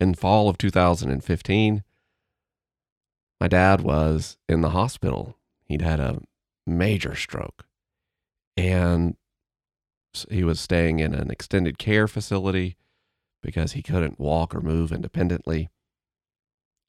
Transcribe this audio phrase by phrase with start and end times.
[0.00, 1.84] in fall of 2015,
[3.40, 5.36] my dad was in the hospital.
[5.64, 6.20] He'd had a
[6.66, 7.66] major stroke
[8.56, 9.16] and
[10.30, 12.76] he was staying in an extended care facility
[13.42, 15.70] because he couldn't walk or move independently.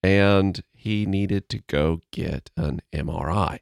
[0.04, 3.60] And he needed to go get an MRI.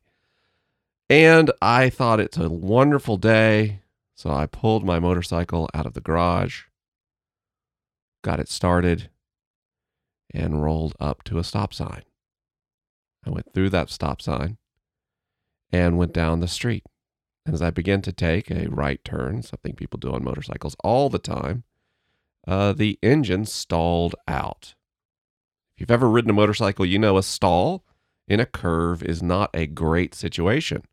[1.09, 3.81] And I thought it's a wonderful day.
[4.15, 6.63] So I pulled my motorcycle out of the garage,
[8.23, 9.09] got it started,
[10.33, 12.03] and rolled up to a stop sign.
[13.25, 14.57] I went through that stop sign
[15.71, 16.85] and went down the street.
[17.45, 21.09] And as I began to take a right turn, something people do on motorcycles all
[21.09, 21.63] the time,
[22.47, 24.75] uh, the engine stalled out.
[25.73, 27.85] If you've ever ridden a motorcycle, you know a stall
[28.27, 30.83] in a curve is not a great situation.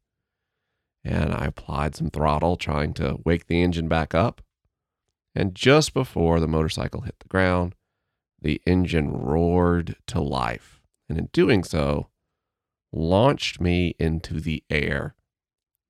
[1.04, 4.42] And I applied some throttle, trying to wake the engine back up.
[5.34, 7.74] And just before the motorcycle hit the ground,
[8.40, 10.80] the engine roared to life.
[11.08, 12.08] And in doing so,
[12.92, 15.14] launched me into the air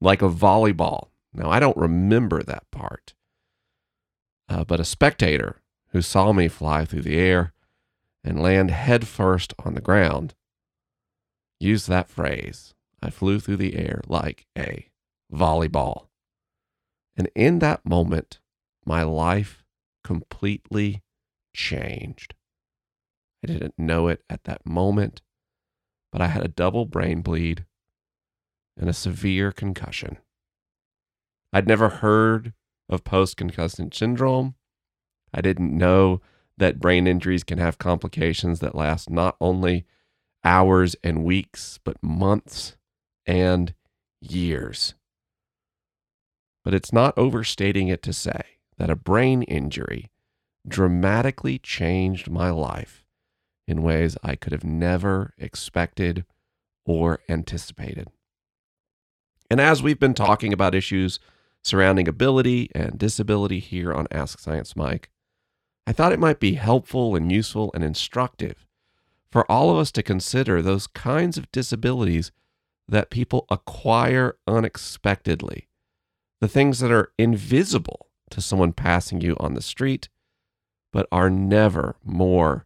[0.01, 1.09] like a volleyball.
[1.33, 3.15] Now, I don't remember that part,
[4.49, 7.53] uh, but a spectator who saw me fly through the air
[8.25, 10.35] and land headfirst on the ground
[11.61, 12.75] used that phrase.
[13.03, 14.89] I flew through the air like a
[15.33, 16.07] volleyball.
[17.17, 18.41] And in that moment,
[18.85, 19.65] my life
[20.05, 21.03] completely
[21.57, 22.35] changed.
[23.43, 25.23] I didn't know it at that moment,
[26.13, 27.65] but I had a double brain bleed
[28.77, 30.19] and a severe concussion.
[31.53, 32.53] I'd never heard
[32.89, 34.55] of post concussive syndrome.
[35.33, 36.21] I didn't know
[36.59, 39.87] that brain injuries can have complications that last not only
[40.45, 42.77] hours and weeks, but months
[43.25, 43.75] and
[44.21, 44.95] years.
[46.65, 48.43] But it's not overstating it to say
[48.77, 50.11] that a brain injury
[50.67, 53.05] dramatically changed my life
[53.69, 56.25] in ways I could have never expected
[56.85, 58.09] or anticipated.
[59.51, 61.19] And as we've been talking about issues
[61.63, 65.11] surrounding ability and disability here on Ask Science Mike,
[65.87, 68.67] I thought it might be helpful and useful and instructive
[69.31, 72.33] for all of us to consider those kinds of disabilities
[72.89, 75.69] that people acquire unexpectedly,
[76.41, 80.09] the things that are invisible to someone passing you on the street,
[80.97, 82.65] but are never more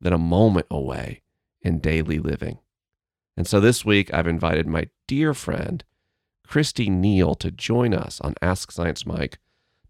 [0.00, 1.20] than a moment away
[1.60, 2.56] in daily living.
[3.36, 5.84] And so this week, I've invited my dear friend,
[6.46, 9.38] Christy Neal, to join us on Ask Science Mike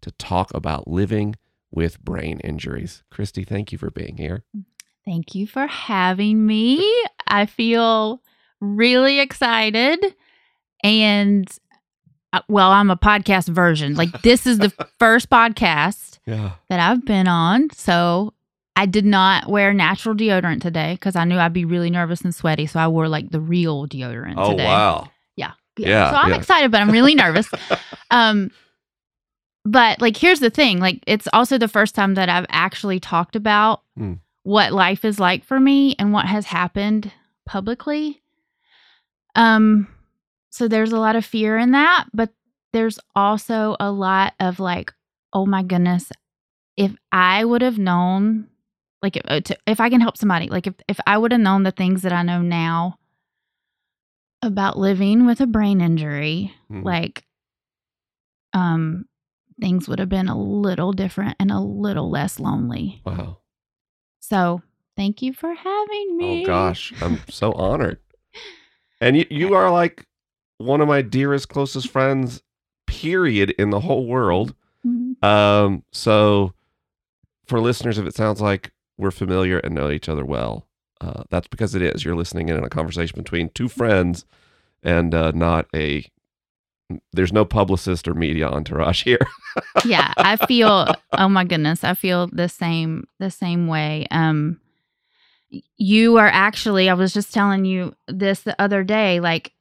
[0.01, 1.37] to talk about living
[1.71, 3.01] with brain injuries.
[3.09, 4.43] Christy, thank you for being here.
[5.05, 6.85] Thank you for having me.
[7.27, 8.21] I feel
[8.59, 10.03] really excited.
[10.83, 11.49] And
[12.33, 13.95] uh, well, I'm a podcast version.
[13.95, 16.51] Like, this is the first podcast Yeah.
[16.69, 17.69] that I've been on.
[17.71, 18.33] So
[18.75, 22.33] I did not wear natural deodorant today because I knew I'd be really nervous and
[22.33, 22.65] sweaty.
[22.67, 24.65] So I wore like the real deodorant Oh, today.
[24.65, 25.09] wow.
[25.35, 25.51] Yeah.
[25.77, 26.35] Yeah, So I'm yeah.
[26.37, 27.49] excited, but I'm really nervous.
[28.11, 28.51] um,
[29.65, 33.35] but like, here's the thing: like, it's also the first time that I've actually talked
[33.35, 34.13] about Hmm.
[34.43, 37.11] what life is like for me and what has happened
[37.45, 38.21] publicly.
[39.35, 39.87] Um,
[40.49, 42.31] so there's a lot of fear in that, but
[42.73, 44.93] there's also a lot of like,
[45.33, 46.11] oh my goodness,
[46.77, 48.47] if I would have known,
[49.01, 51.63] like, if, uh, if I can help somebody, like, if if I would have known
[51.63, 52.97] the things that I know now
[54.41, 56.83] about living with a brain injury, Mhm.
[56.85, 57.25] like
[58.53, 59.05] um
[59.59, 63.01] things would have been a little different and a little less lonely.
[63.05, 63.39] Wow.
[64.21, 64.61] So,
[64.95, 66.43] thank you for having me.
[66.43, 66.93] Oh, gosh.
[67.01, 67.99] I'm so honored.
[69.01, 70.05] And you, you are like
[70.57, 72.43] one of my dearest, closest friends,
[72.85, 74.53] period, in the whole world.
[75.21, 76.53] Um, so
[77.47, 80.67] for listeners, if it sounds like we're familiar and know each other well,
[81.01, 82.03] uh, that's because it is.
[82.03, 84.25] You're listening in on a conversation between two friends
[84.83, 86.05] and uh, not a.
[87.13, 89.19] There's no publicist or media entourage here.
[89.85, 94.07] yeah, I feel oh my goodness, I feel the same the same way.
[94.09, 94.59] Um
[95.77, 99.53] you are actually I was just telling you this the other day like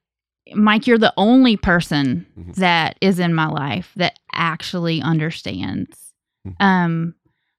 [0.54, 2.54] Mike, you're the only person Mhm.
[2.56, 6.12] that is in my life that actually understands.
[6.46, 6.54] Mhm.
[6.60, 7.14] Um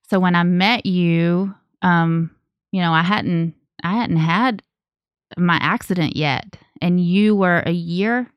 [0.10, 2.32] so when I met you, um
[2.72, 4.62] you know, I hadn't I hadn't had
[5.38, 8.28] my accident yet and you were a year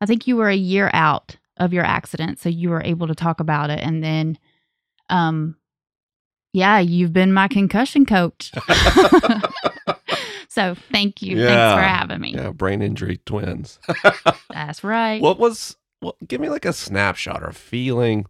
[0.00, 3.14] I think you were a year out of your accident so you were able to
[3.14, 4.38] talk about it and then
[5.10, 5.56] um
[6.52, 8.52] yeah, you've been my concussion coach.
[10.54, 11.36] so thank you.
[11.36, 12.34] Thanks for having me.
[12.34, 13.80] yeah, brain injury twins.
[14.50, 15.20] That's right.
[15.20, 15.76] what was?
[16.00, 18.26] Well, give me like a snapshot or a feeling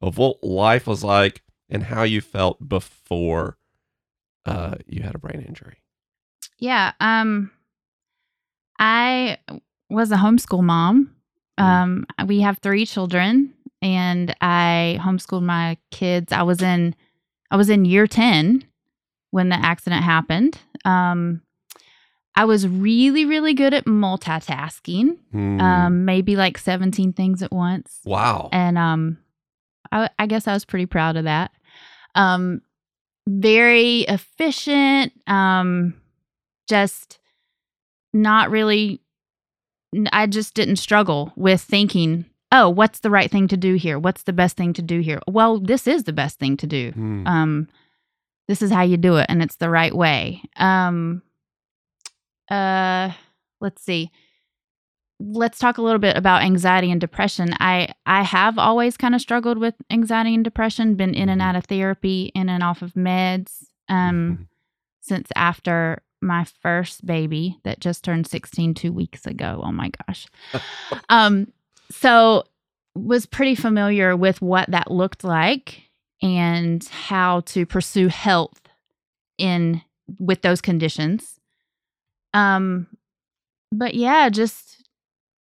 [0.00, 3.58] of what life was like and how you felt before
[4.46, 5.78] uh, you had a brain injury.
[6.58, 6.92] Yeah.
[7.00, 7.50] Um,
[8.78, 9.38] I
[9.90, 11.14] was a homeschool mom.
[11.60, 11.64] Mm.
[11.64, 13.52] Um, we have three children,
[13.82, 16.32] and I homeschooled my kids.
[16.32, 16.94] I was in,
[17.50, 18.64] I was in year ten
[19.32, 20.58] when the accident happened.
[20.84, 21.42] Um,
[22.34, 25.18] I was really, really good at multitasking.
[25.32, 25.60] Hmm.
[25.60, 28.48] Um, maybe like seventeen things at once wow.
[28.52, 29.18] and um
[29.90, 31.50] I, I guess i was pretty proud of that
[32.14, 32.62] um
[33.28, 35.94] very efficient um
[36.68, 37.18] just
[38.14, 39.00] not really
[40.10, 44.22] I just didn't struggle with thinking oh what's the right thing to do here what's
[44.22, 47.26] the best thing to do here well this is the best thing to do Hmm.
[47.26, 47.68] um
[48.52, 50.42] this is how you do it and it's the right way.
[50.58, 51.22] Um
[52.50, 53.10] uh
[53.62, 54.10] let's see.
[55.18, 57.54] Let's talk a little bit about anxiety and depression.
[57.60, 61.44] I i have always kind of struggled with anxiety and depression been in and Mhm.
[61.44, 64.46] out of therapy in and off of meds um Mhm.
[65.00, 69.62] since after my first baby that just turned 16 two weeks ago.
[69.64, 70.26] Oh my gosh.
[71.08, 71.46] Um
[71.90, 72.44] so
[72.94, 75.84] was pretty familiar with what that looked like
[76.22, 78.60] and how to pursue health
[79.38, 79.82] in
[80.18, 81.40] with those conditions
[82.34, 82.86] um
[83.72, 84.88] but yeah just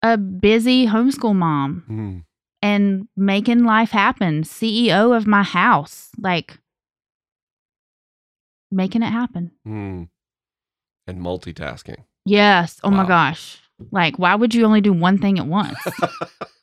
[0.03, 2.18] a busy homeschool mom Hmm.
[2.62, 6.57] and making life happen ceo of my house like
[8.71, 10.03] making it happen Hmm.
[11.07, 12.03] And multitasking.
[12.25, 13.59] yes oh my gosh
[13.91, 15.77] like why would you only do one thing at once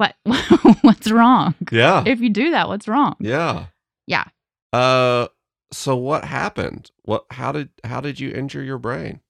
[0.00, 0.16] what
[0.82, 2.02] what's wrong yeah.
[2.06, 3.66] if you do that what's wrong Yeah.
[4.06, 4.24] Yeah.
[4.72, 5.28] Uh
[5.72, 6.90] so what happened?
[7.02, 9.20] What how did how did you injure your brain?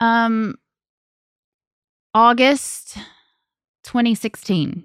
[0.00, 0.56] um
[2.14, 2.96] august
[3.84, 4.84] 2016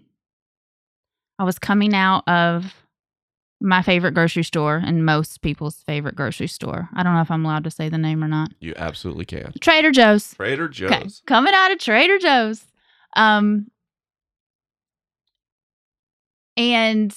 [1.40, 2.74] i was coming out of
[3.62, 7.46] my favorite grocery store and most people's favorite grocery store i don't know if i'm
[7.46, 9.54] allowed to say the name or not You absolutely can.
[9.62, 11.22] trader joe's Trader Okay, Joe's.
[11.26, 12.64] coming out of Trader Joe's.
[13.16, 13.70] Um
[16.60, 17.16] and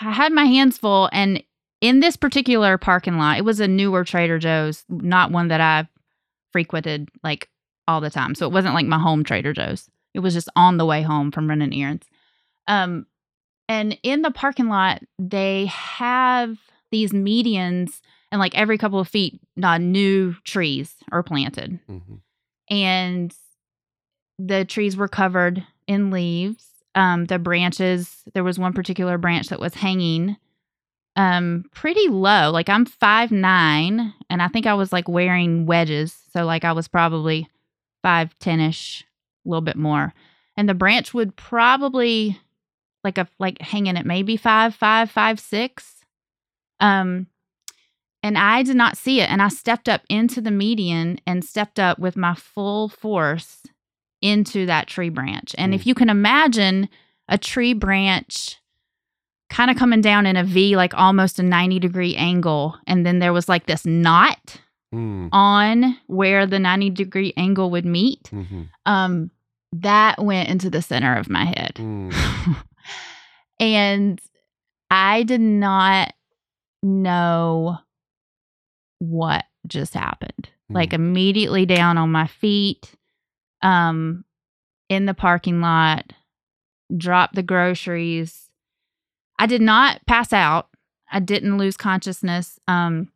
[0.00, 1.42] I had my hands full and
[1.80, 5.86] in this particular parking lot, it was a newer Trader Joe's, not one that I
[6.52, 7.50] frequented like
[7.86, 8.34] all the time.
[8.34, 9.90] So it wasn't like my home Trader Joe's.
[10.14, 12.06] It was just on the way home from running errands.
[12.68, 13.06] Um
[13.68, 16.58] and in the parking lot, they have
[16.90, 22.20] these medians and like every couple of feet, uh, new trees are planted Mhm.
[22.70, 23.34] and
[24.38, 26.66] the trees were covered in leaves.
[26.94, 30.36] Um, the branches, there was one particular branch that was hanging
[31.16, 32.50] um pretty low.
[32.50, 36.16] Like I'm five nine and I think I was like wearing wedges.
[36.32, 37.48] So like I was probably
[38.02, 39.04] five ten ish,
[39.44, 40.12] a little bit more.
[40.56, 42.40] And the branch would probably
[43.04, 46.04] like a like hanging at maybe five, five, five, six.
[46.80, 47.28] Um
[48.22, 49.30] and I did not see it.
[49.30, 53.62] And I stepped up into the median and stepped up with my full force
[54.24, 55.54] into that tree branch.
[55.58, 56.88] And if you can imagine
[57.28, 58.56] a tree branch
[59.50, 63.18] kind of coming down in a V, like almost a 90 degree angle, and then
[63.18, 64.60] there was like this knot
[64.92, 65.26] Hmm.
[65.32, 68.68] on where the 90 degree angle would meet, Mhm.
[68.86, 69.30] um,
[69.72, 71.74] that went into the center of my head.
[71.78, 72.10] Hmm.
[73.60, 74.20] and
[74.90, 76.12] I did not
[76.82, 77.78] know
[79.00, 80.48] what just happened.
[80.70, 82.94] Like immediately down on my feet,
[83.64, 84.24] um,
[84.88, 86.12] in the parking lot,
[86.96, 88.48] dropped the groceries.
[89.38, 90.68] I did not pass out.
[91.10, 92.60] I didn't lose consciousness.
[92.68, 93.10] Um,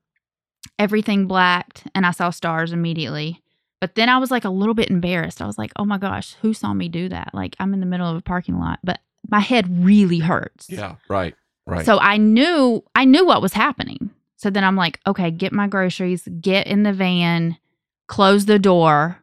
[0.79, 3.41] everything blacked, and I saw stars immediately.
[3.81, 5.41] But then I was like a little bit embarrassed.
[5.41, 7.87] I was like, "Oh my gosh, who saw me do that?" Like I'm in the
[7.87, 8.99] middle of a parking lot, but
[9.31, 10.69] my head really hurts.
[10.69, 11.35] Yeah, right.
[11.67, 11.85] Right.
[11.85, 14.11] So I knew I knew what was happening.
[14.37, 17.59] So then I'm like, okay, get my groceries, get in the van,
[18.07, 19.23] close the door.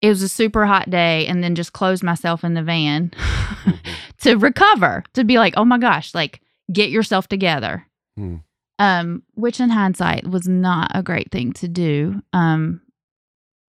[0.00, 3.78] It was a super hot day, and then just closed myself in the van Mhm.
[4.18, 6.40] to recover, to be like, oh my gosh, like
[6.72, 7.86] get yourself together.
[8.16, 8.36] Hmm.
[8.78, 12.22] Um, which in hindsight was not a great thing to do.
[12.32, 12.80] Um,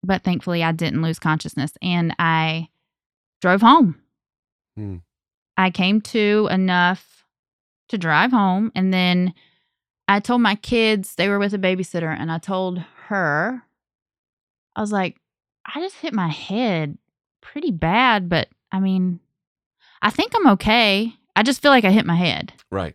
[0.03, 2.69] but thankfully I didn't lose consciousness and I
[3.41, 4.01] drove home.
[4.77, 4.97] Hmm.
[5.57, 7.25] I came to enough
[7.89, 9.33] to drive home and then
[10.09, 13.63] I told my kids they were with a babysitter and I told her
[14.75, 15.17] I was like
[15.75, 16.99] I just hit my head
[17.41, 19.21] pretty bad but I mean
[20.03, 21.15] I think I'm okay.
[21.35, 22.53] I just feel like I hit my head.
[22.71, 22.95] Right.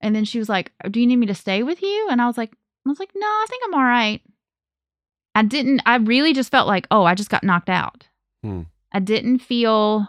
[0.00, 2.26] And then she was like, "Do you need me to stay with you?" And I
[2.26, 2.52] was like,
[2.86, 4.22] "I was like, no, I think I'm all right."
[5.34, 5.82] I didn't.
[5.86, 8.06] I really just felt like, oh, I just got knocked out.
[8.42, 8.62] Hmm.
[8.92, 10.08] I didn't feel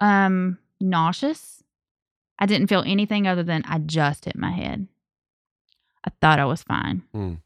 [0.00, 1.62] um nauseous.
[2.38, 4.86] I didn't feel anything other than I just hit my head.
[6.04, 7.02] I thought I was fine.
[7.14, 7.38] Mm.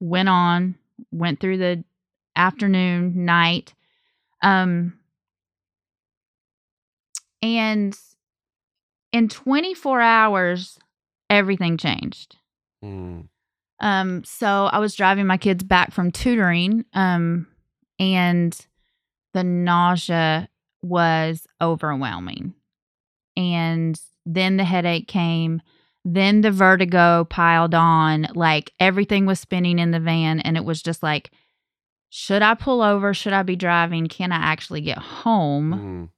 [0.00, 0.74] Went on,
[1.12, 1.84] went through the
[2.40, 3.74] afternoon, night.
[4.42, 4.98] Um,
[7.42, 7.96] and
[9.12, 10.78] in 24 hours,
[11.28, 12.36] everything changed.
[12.84, 13.28] Mm.
[13.80, 17.46] Um, so I was driving my kids back from tutoring, um,
[17.98, 18.54] and
[19.32, 20.48] the nausea
[20.82, 22.54] was overwhelming.
[23.36, 25.62] And then the headache came,
[26.04, 30.82] then the vertigo piled on, like everything was spinning in the van, and it was
[30.82, 31.30] just like,
[32.10, 33.14] should I pull over?
[33.14, 34.08] Should I be driving?
[34.08, 36.10] Can I actually get home?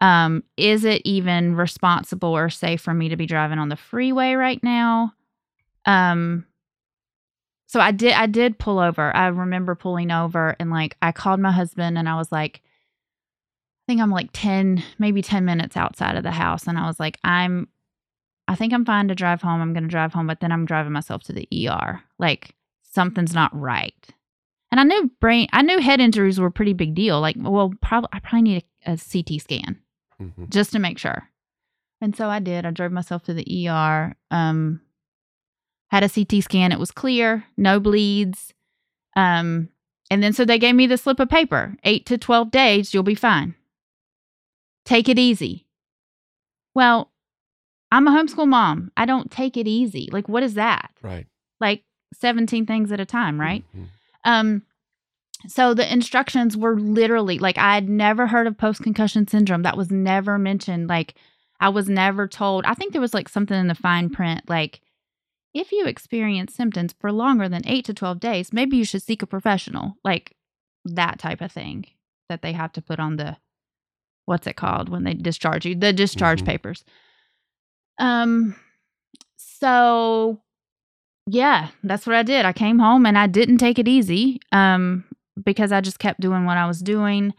[0.00, 0.06] Mm.
[0.06, 4.34] um is it even responsible or safe for me to be driving on the freeway
[4.34, 5.12] right now
[5.86, 6.44] um
[7.66, 11.38] so i did i did pull over i remember pulling over and like i called
[11.38, 16.16] my husband and i was like i think i'm like 10 maybe 10 minutes outside
[16.16, 17.68] of the house and i was like i'm
[18.48, 20.66] i think i'm fine to drive home i'm going to drive home but then i'm
[20.66, 24.08] driving myself to the er like something's not right
[24.74, 27.72] and i knew brain i knew head injuries were a pretty big deal like well
[27.80, 29.78] probably i probably need a, a ct scan
[30.20, 30.48] Mhm.
[30.48, 31.28] just to make sure.
[32.00, 32.64] And so I did.
[32.66, 34.14] I drove myself to the ER.
[34.30, 34.80] Um,
[35.90, 36.70] had a CT scan.
[36.70, 38.52] It was clear, no bleeds.
[39.16, 39.70] Um,
[40.10, 41.76] and then so they gave me the slip of paper.
[41.82, 43.54] Eight to twelve days, you'll be fine.
[44.84, 45.66] Take it easy.
[46.74, 47.10] Well,
[47.90, 48.92] I'm a homeschool mom.
[48.96, 50.08] I don't take it easy.
[50.12, 50.90] Like, what is that?
[51.02, 51.26] Right.
[51.60, 51.82] Like
[52.14, 53.64] 17 things at a time, right?
[53.76, 53.86] Mhm.
[54.24, 54.62] Um,
[55.46, 59.62] so the instructions were literally like I had never heard of post concussion syndrome.
[59.62, 60.88] That was never mentioned.
[60.88, 61.14] Like
[61.60, 62.64] I was never told.
[62.64, 64.80] I think there was like something in the fine print, like
[65.52, 69.22] if you experience symptoms for longer than eight to twelve days, maybe you should seek
[69.22, 69.96] a professional.
[70.02, 70.34] Like
[70.86, 71.86] that type of thing
[72.28, 73.36] that they have to put on the
[74.24, 76.46] what's it called when they discharge you, the discharge Mhm.
[76.46, 76.84] papers.
[77.98, 78.56] Um
[79.36, 80.40] so
[81.26, 82.44] yeah, that's what I did.
[82.44, 85.04] I came home and I didn't take it easy um,
[85.42, 87.32] because I just kept doing what I was doing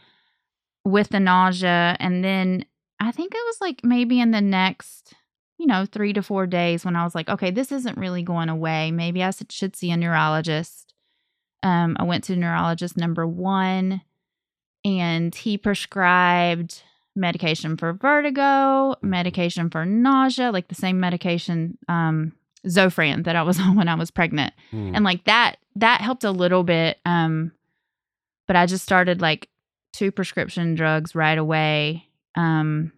[0.84, 1.96] with the nausea.
[2.00, 2.66] And then
[3.00, 5.14] I think it was like maybe in the next,
[5.60, 8.50] you know, three to four days when I was like, okay, this isn't really going
[8.50, 8.92] away.
[8.92, 10.94] Maybe I should see a neurologist.
[11.62, 14.02] Um, I went to neurologist number one
[14.84, 16.84] and he prescribed
[17.16, 22.34] medication for vertigo, medication for nausea, like the same medication, um,
[22.66, 24.54] Zofran that I was on when I was pregnant.
[24.72, 24.92] Mm.
[24.96, 27.00] And like that, that helped a little bit.
[27.06, 27.52] Um,
[28.48, 29.50] but I just started like
[29.94, 32.08] two prescription drugs right away.
[32.36, 32.92] Um,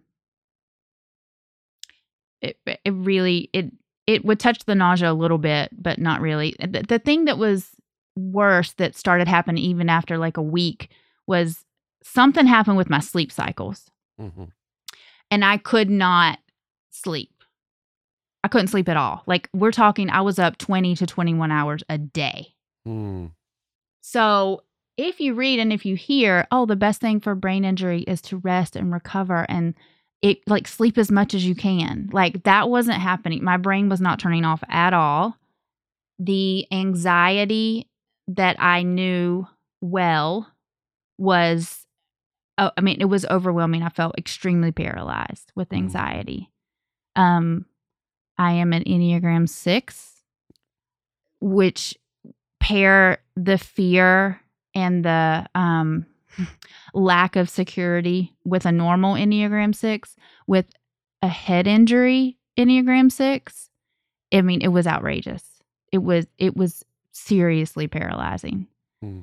[2.40, 3.72] it, it really, it,
[4.06, 6.54] it would touch the nausea a little bit, but not really.
[6.60, 7.70] The, the thing that was
[8.16, 10.90] worse that started happening even after like a week
[11.26, 11.64] was
[12.02, 14.50] something happened with my sleep cycles Mhm.
[15.30, 16.38] and I could not
[16.90, 17.37] sleep.
[18.48, 19.24] I couldn't sleep at all.
[19.26, 22.54] Like we're talking, I was up 20 to 21 hours a day.
[22.86, 23.32] Mm.
[24.00, 24.62] So
[24.96, 28.22] if you read and if you hear, oh, the best thing for brain injury is
[28.22, 29.74] to rest and recover and
[30.22, 32.08] it like sleep as much as you can.
[32.10, 33.44] Like that wasn't happening.
[33.44, 35.36] My brain was not turning off at all.
[36.18, 37.86] The anxiety
[38.28, 39.46] that I knew
[39.82, 40.50] well
[41.18, 41.86] was,
[42.56, 43.82] oh, I mean, it was overwhelming.
[43.82, 45.76] I felt extremely paralyzed with Mm.
[45.76, 46.50] anxiety.
[47.14, 47.66] Um,
[48.38, 50.22] I am an Enneagram six,
[51.40, 51.96] which
[52.60, 54.40] pair the fear
[54.74, 56.06] and the um,
[56.94, 60.14] lack of security with a normal Enneagram six
[60.46, 60.66] with
[61.22, 63.70] a head injury Enneagram six.
[64.32, 65.42] I mean, it was outrageous.
[65.90, 68.66] It was it was seriously paralyzing.
[69.02, 69.22] Hmm.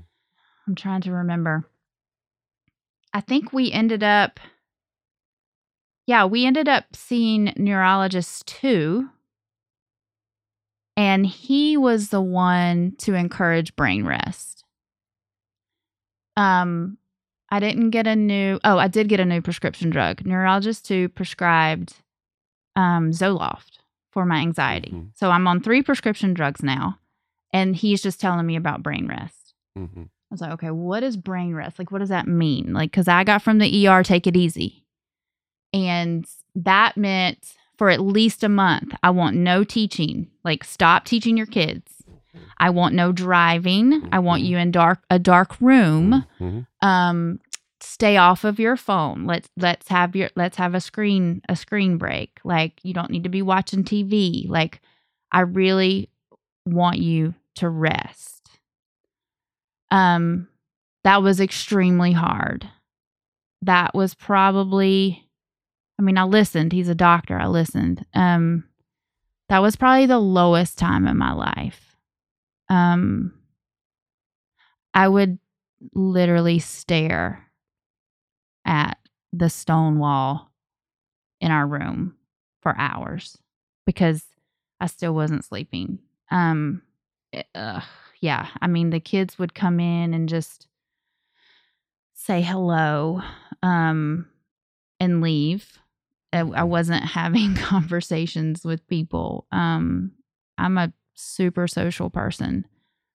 [0.68, 1.66] I'm trying to remember.
[3.14, 4.40] I think we ended up
[6.08, 9.10] yeah, we ended up seeing neurologists too.
[10.98, 14.64] And he was the one to encourage brain rest.
[16.38, 16.98] Um,
[17.50, 20.26] I didn't get a new oh, I did get a new prescription drug.
[20.26, 21.96] Neurologist two prescribed
[22.76, 23.80] um Zoloft
[24.12, 24.92] for my anxiety.
[24.92, 25.10] Mhm.
[25.16, 27.00] So I'm on three prescription drugs now.
[27.54, 29.54] And he's just telling me about brain rest.
[29.78, 30.06] Mhm.
[30.06, 31.78] I was like, okay, what is brain rest?
[31.80, 32.74] Like, what does that mean?
[32.74, 34.85] Like, because I got from the ER, take it easy.
[35.76, 40.30] And that meant for at least a month, I want no teaching.
[40.44, 41.92] Like, stop teaching your kids.
[42.58, 44.08] I want no driving.
[44.12, 44.48] I want Mhm.
[44.48, 46.26] you in dark a dark room.
[46.40, 46.66] Mhm.
[46.82, 47.40] Um,
[47.82, 49.26] stay off of your phone.
[49.26, 52.40] Let's let's have your let's have a screen a screen break.
[52.46, 54.46] Like, you don't need to be watching TV.
[54.48, 54.82] Like,
[55.32, 56.10] I really
[56.66, 58.50] want you to rest.
[59.92, 60.48] Um,
[61.04, 62.70] that was extremely hard.
[63.62, 65.25] That was probably,
[66.00, 66.74] I mean, I listened.
[66.74, 67.38] He's a doctor.
[67.40, 68.06] I listened.
[68.14, 68.66] Um,
[69.50, 71.96] That was probably the lowest time in my life.
[72.70, 73.34] Um,
[74.94, 75.40] I would
[75.94, 77.46] literally stare
[78.66, 78.98] at
[79.34, 80.52] the stone wall
[81.42, 82.16] in our room
[82.62, 83.38] for hours
[83.86, 84.24] because
[84.80, 86.00] I still wasn't sleeping.
[86.32, 86.82] Um,
[87.32, 87.84] it- ugh,
[88.20, 90.68] yeah, I mean, the kids would come in and just
[92.14, 93.22] say hello
[93.62, 94.28] um,
[95.00, 95.78] and leave.
[96.36, 99.48] I, wasn't having conversations with people.
[99.52, 100.12] Um,
[100.58, 102.66] I'm a super social person.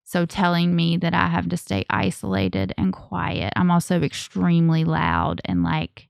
[0.04, 3.52] So telling me that I have to stay isolated and quiet.
[3.54, 6.08] I'm also extremely loud and like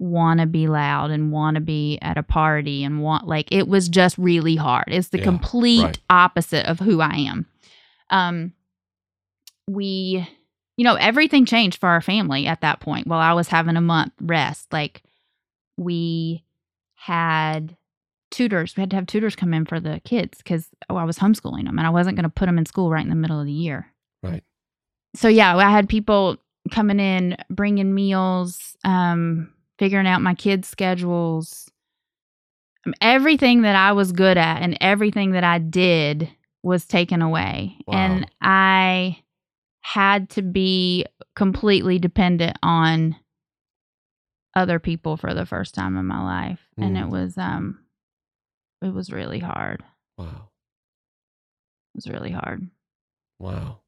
[0.00, 3.68] want to be loud and want to be at a party and want like it
[3.68, 4.84] was just really hard.
[4.88, 5.98] It's the Yeah, complete right.
[6.10, 7.46] opposite of who I am.
[8.10, 8.52] Um
[9.68, 10.26] we
[10.76, 13.80] you know everything changed for our family at that point while I was having a
[13.80, 14.72] month rest.
[14.72, 15.02] Like
[15.78, 16.44] we
[16.94, 17.76] had
[18.30, 18.76] tutors.
[18.76, 21.64] We had to have tutors come in for the kids because oh, I was homeschooling
[21.64, 23.46] them and I wasn't going to put them in school right in the middle of
[23.46, 23.92] the year.
[24.22, 24.42] Right.
[25.16, 26.36] So yeah, I had people
[26.70, 31.70] coming in, bringing meals, um, figuring out my kids' schedules.
[32.84, 36.28] Um, Everything that I was good at and everything that I did
[36.62, 37.94] was taken away, Wow.
[37.94, 39.22] and I
[39.80, 43.16] had to be completely dependent on
[44.58, 47.02] other people for the first time in my life and Mm.
[47.04, 47.78] it was um
[48.82, 49.82] it was really hard
[50.16, 50.50] Wow.
[51.94, 52.68] it was really hard
[53.40, 53.80] Wow.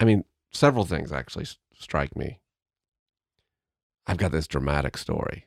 [0.00, 2.40] I mean, several things actually strike me.
[4.06, 5.46] I've got this dramatic story.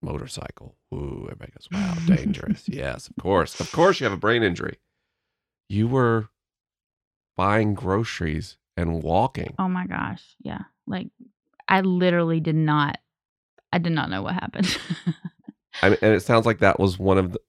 [0.00, 0.76] Motorcycle.
[0.94, 2.62] Ooh, everybody goes, wow, dangerous.
[2.68, 3.58] yes, of course.
[3.58, 4.78] Of course, you have a brain injury.
[5.68, 6.28] You were
[7.36, 9.54] buying groceries and walking.
[9.58, 11.08] oh my gosh yeah like
[11.68, 12.98] i literally did not
[13.72, 14.78] i did not know what happened
[15.82, 17.40] I mean, and it sounds like that was one of the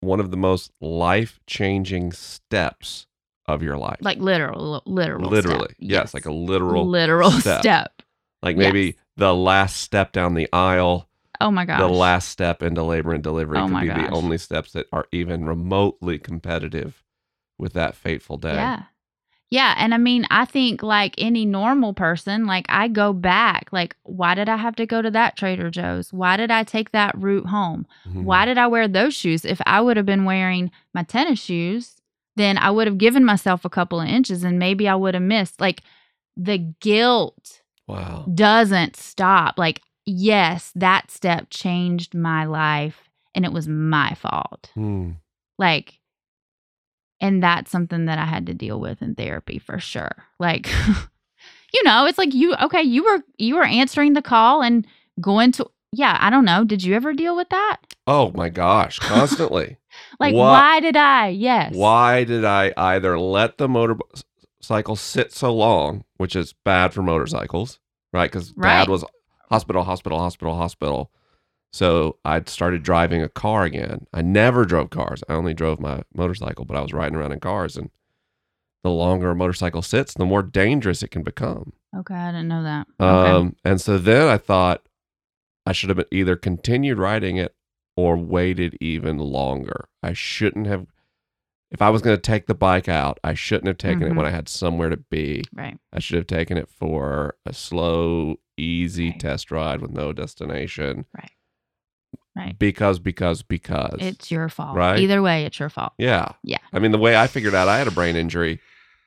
[0.00, 3.06] one of the most life changing steps
[3.46, 3.98] of your life.
[4.00, 5.76] like literal literal literally, step.
[5.78, 7.60] yes, like a literal, literal step.
[7.60, 8.02] step.
[8.42, 8.94] like maybe yes.
[9.16, 11.08] the last step down the aisle
[11.40, 14.38] oh my gosh the last step into labor and delivery Oh could be the only
[14.38, 17.02] steps that are even remotely competitive
[17.58, 18.54] with that fateful day.
[18.54, 18.82] Yeah.
[19.50, 19.74] Yeah.
[19.78, 24.34] And I mean, I think like any normal person, like I go back, like, why
[24.34, 26.12] did I have to go to that Trader Joe's?
[26.12, 27.86] Why did I take that route home?
[28.06, 28.24] Mhm.
[28.24, 29.44] Why did I wear those shoes?
[29.46, 31.96] If I would have been wearing my tennis shoes,
[32.36, 35.22] then I would have given myself a couple of inches and maybe I would have
[35.22, 35.60] missed.
[35.60, 35.82] Like
[36.36, 38.26] the guilt Wow.
[38.34, 39.58] doesn't stop.
[39.58, 44.70] Like, yes, that step changed my life and it was my fault.
[44.74, 45.12] Hmm.
[45.58, 45.97] Like,
[47.20, 50.12] and that's something that I had to deal with in therapy for sure.
[50.38, 50.68] Like,
[51.74, 54.86] you know, it's like you okay, you were you were answering the call and
[55.20, 56.64] going to yeah, I don't know.
[56.64, 57.78] Did you ever deal with that?
[58.06, 59.76] Oh my gosh, constantly.
[60.20, 61.28] Like, Wha- why did I?
[61.28, 61.74] Yes.
[61.74, 67.80] Why did I either let the motorcycle sit so long, which is bad for motorcycles,
[68.12, 68.30] right?
[68.30, 68.68] Because Right.
[68.80, 69.04] dad was
[69.50, 71.10] hospital, hospital, hospital, hospital.
[71.72, 74.06] So I started driving a car again.
[74.12, 75.22] I never drove cars.
[75.28, 77.76] I only drove my motorcycle, but I was riding around in cars.
[77.76, 77.90] And
[78.82, 81.72] the longer a motorcycle sits, the more dangerous it can become.
[81.96, 82.86] Okay, I didn't know that.
[83.00, 83.30] Okay.
[83.30, 84.88] Um, and so then I thought
[85.66, 87.54] I should have either continued riding it
[87.96, 89.88] or waited even longer.
[90.02, 90.86] I shouldn't have.
[91.70, 94.16] If I was going to take the bike out, I shouldn't have taken it Mhm.
[94.16, 95.44] when I had somewhere to be.
[95.52, 95.76] right.
[95.92, 99.20] I should have taken it for a slow, easy Right.
[99.20, 101.04] test ride with no destination.
[101.14, 101.30] Right.
[102.36, 102.56] Right.
[102.58, 103.96] Because, because, because.
[104.00, 104.76] It's your fault.
[104.76, 105.00] Right?
[105.00, 105.92] Either way, it's your fault.
[105.98, 106.32] yeah.
[106.44, 106.58] Yeah.
[106.72, 108.60] I mean, the way I figured out I had a brain injury,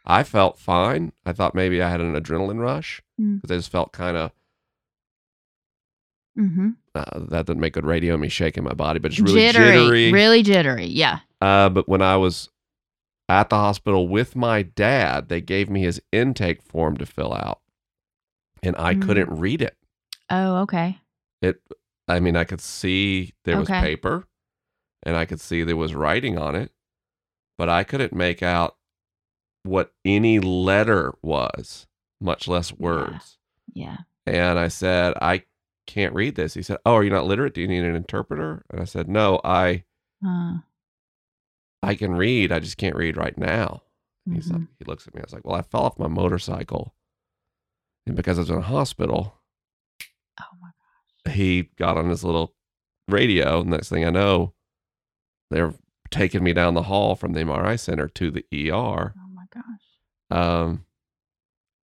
[0.05, 1.13] I felt fine.
[1.25, 3.41] I thought maybe I had an adrenaline rush Mm.
[3.41, 4.31] because I just felt kind of
[6.39, 6.69] Mm-hmm.
[6.95, 10.11] uh, that doesn't make good radio me shaking my body, but it's really jittery, jittery.
[10.13, 10.85] Really jittery.
[10.85, 11.19] Yeah.
[11.41, 12.49] Uh, but when I was
[13.27, 17.59] at the hospital with my dad, they gave me his intake form to fill out,
[18.63, 19.01] and I Mm.
[19.01, 19.75] couldn't read it.
[20.29, 20.99] Oh, okay.
[21.41, 21.61] It,
[22.11, 23.81] I mean, I could see there was Okay.
[23.81, 24.27] paper,
[25.03, 26.71] and I could see there was writing on it,
[27.57, 28.77] but I couldn't make out
[29.63, 31.87] what any letter was,
[32.19, 33.37] much less words.
[33.73, 33.97] Yeah.
[34.25, 35.43] And I said, I
[35.87, 36.53] can't read this.
[36.53, 37.53] He said, Oh, are you not literate?
[37.53, 38.63] Do you need an interpreter?
[38.69, 39.83] And I said, No, I
[40.25, 40.59] Uh,
[41.83, 42.51] I can read.
[42.51, 43.81] I just can't read right now.
[44.25, 44.67] And He's like, mhm.
[44.77, 45.21] he looks at me.
[45.21, 46.93] I was like, Well, I fell off my motorcycle.
[48.05, 49.40] And because I was in a hospital.
[51.29, 52.53] He got on his little
[53.07, 53.61] radio.
[53.63, 54.53] Next thing I know,
[55.49, 55.73] they're
[56.09, 59.13] taking me down the hall from the MRI center to the ER.
[59.17, 59.65] Oh my gosh.
[60.29, 60.85] Um,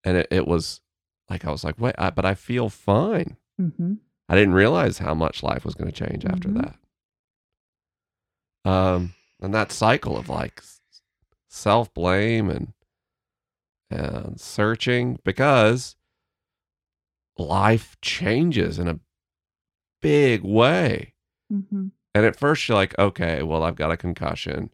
[0.04, 0.80] and it, it was
[1.30, 3.36] like, I was like, Wait, I, but I feel fine.
[3.60, 3.94] Mm-hmm.
[4.28, 6.74] I didn't realize how much life was going to change after Mhm.
[8.64, 8.70] that.
[8.70, 10.62] Um, and that cycle of like
[11.48, 12.72] self blame and
[13.90, 15.96] and searching because
[17.38, 19.00] life changes in a
[20.00, 21.14] big way.
[21.50, 24.70] hmm And at first you're like, okay, well I've got a concussion.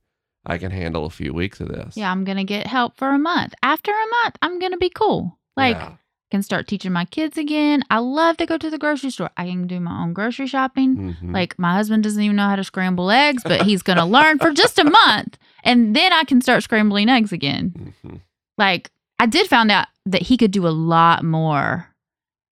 [0.46, 1.96] I can handle a few weeks of this.
[1.96, 3.54] Yeah, I'm gonna get help for a month.
[3.62, 5.38] After a month, I'm gonna be cool.
[5.56, 5.92] Like, Yeah.
[6.30, 7.82] can start teaching my kids again.
[7.90, 9.30] I love to go to the grocery store.
[9.36, 10.96] I can do my own grocery shopping.
[11.22, 11.32] Mhm.
[11.32, 14.50] Like my husband doesn't even know how to scramble eggs, but he's gonna learn for
[14.52, 17.94] just a month, and then I can start scrambling eggs again.
[18.04, 18.20] Mhm.
[18.58, 21.86] Like I did find out that he could do a lot more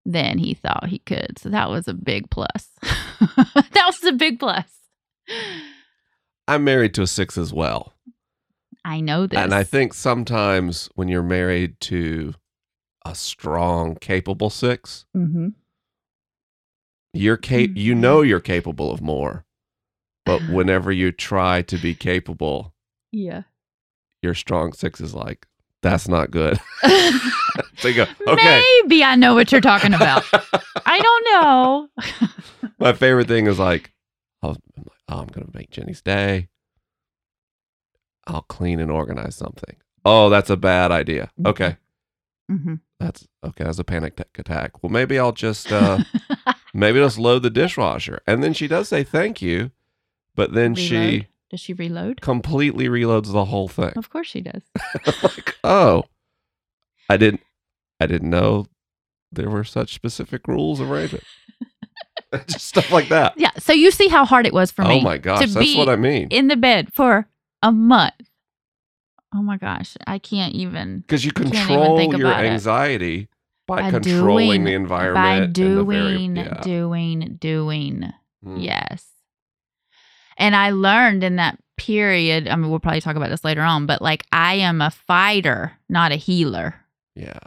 [0.05, 2.69] than he thought he could, so that was a big plus.
[2.83, 4.67] that was a big plus.
[6.49, 7.93] I'm married to a six as well.
[8.85, 12.35] I know this, And I think sometimes when you're married to
[13.05, 15.49] a strong, capable six, hmm
[17.15, 17.99] you're ca- you Mhm.
[17.99, 19.45] know you're capable of more.
[20.25, 22.75] But whenever you try to be capable,
[23.12, 23.43] yeah.
[24.23, 25.47] your strong six is like,
[25.83, 26.59] that's not good.
[27.77, 28.62] so you go, okay.
[28.83, 30.25] Maybe I know what you're talking about.
[30.87, 31.88] I don't know.
[32.79, 33.92] My favorite thing is like,
[34.42, 36.49] I'll, I'm like, oh, I'm going to make Jenny's day.
[38.27, 39.77] I'll clean and organize something.
[40.05, 41.31] Oh, that's a bad idea.
[41.45, 41.77] Okay.
[42.49, 43.64] hmm That's okay.
[43.64, 44.83] That's a panic t- attack.
[44.83, 45.99] Well, maybe I'll just, uh,
[46.75, 48.21] maybe just load the dishwasher.
[48.27, 49.71] And then she does say thank you,
[50.35, 51.27] but then she?
[51.53, 52.21] Does she reload?
[52.23, 53.93] completely reloads the whole thing.
[53.95, 54.62] Of course she does.
[55.23, 56.05] like, oh,
[57.09, 57.43] I didn't,
[58.01, 58.67] I didn't know
[59.31, 61.25] there were such specific rules around it.
[62.49, 63.35] Just stuff like that.
[63.37, 63.51] Yeah.
[63.59, 64.99] So you see how hard it was for me.
[64.99, 66.29] oh my gosh, that's be what I mean.
[66.31, 67.29] in the bed for
[67.62, 68.15] a month.
[69.35, 71.01] Oh my gosh, I can't even.
[71.01, 72.37] Because you control your it.
[72.37, 73.29] anxiety
[73.67, 75.15] by, By controlling doing- the environment.
[75.15, 76.61] By and the doing, yeah.
[76.62, 78.12] doing, doing.
[78.45, 78.65] Mm.
[78.65, 79.12] Yes.
[80.42, 83.87] And I learned in that period, I mean, we'll probably talk about this later on,
[83.87, 86.74] but like I am a fighter, not a healer.
[87.14, 87.38] Yeah.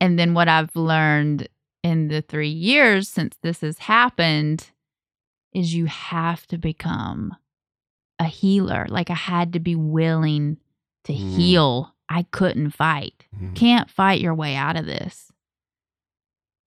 [0.00, 1.48] And then what I've learned
[1.82, 4.70] in the three years since this has happened
[5.52, 7.34] is you have to become
[8.20, 8.86] a healer.
[8.88, 10.58] Like I had to be willing
[11.04, 11.36] to Mm.
[11.36, 11.94] heal.
[12.08, 13.26] I couldn't fight.
[13.36, 13.56] Mhm.
[13.56, 15.32] Can't fight your way out of this.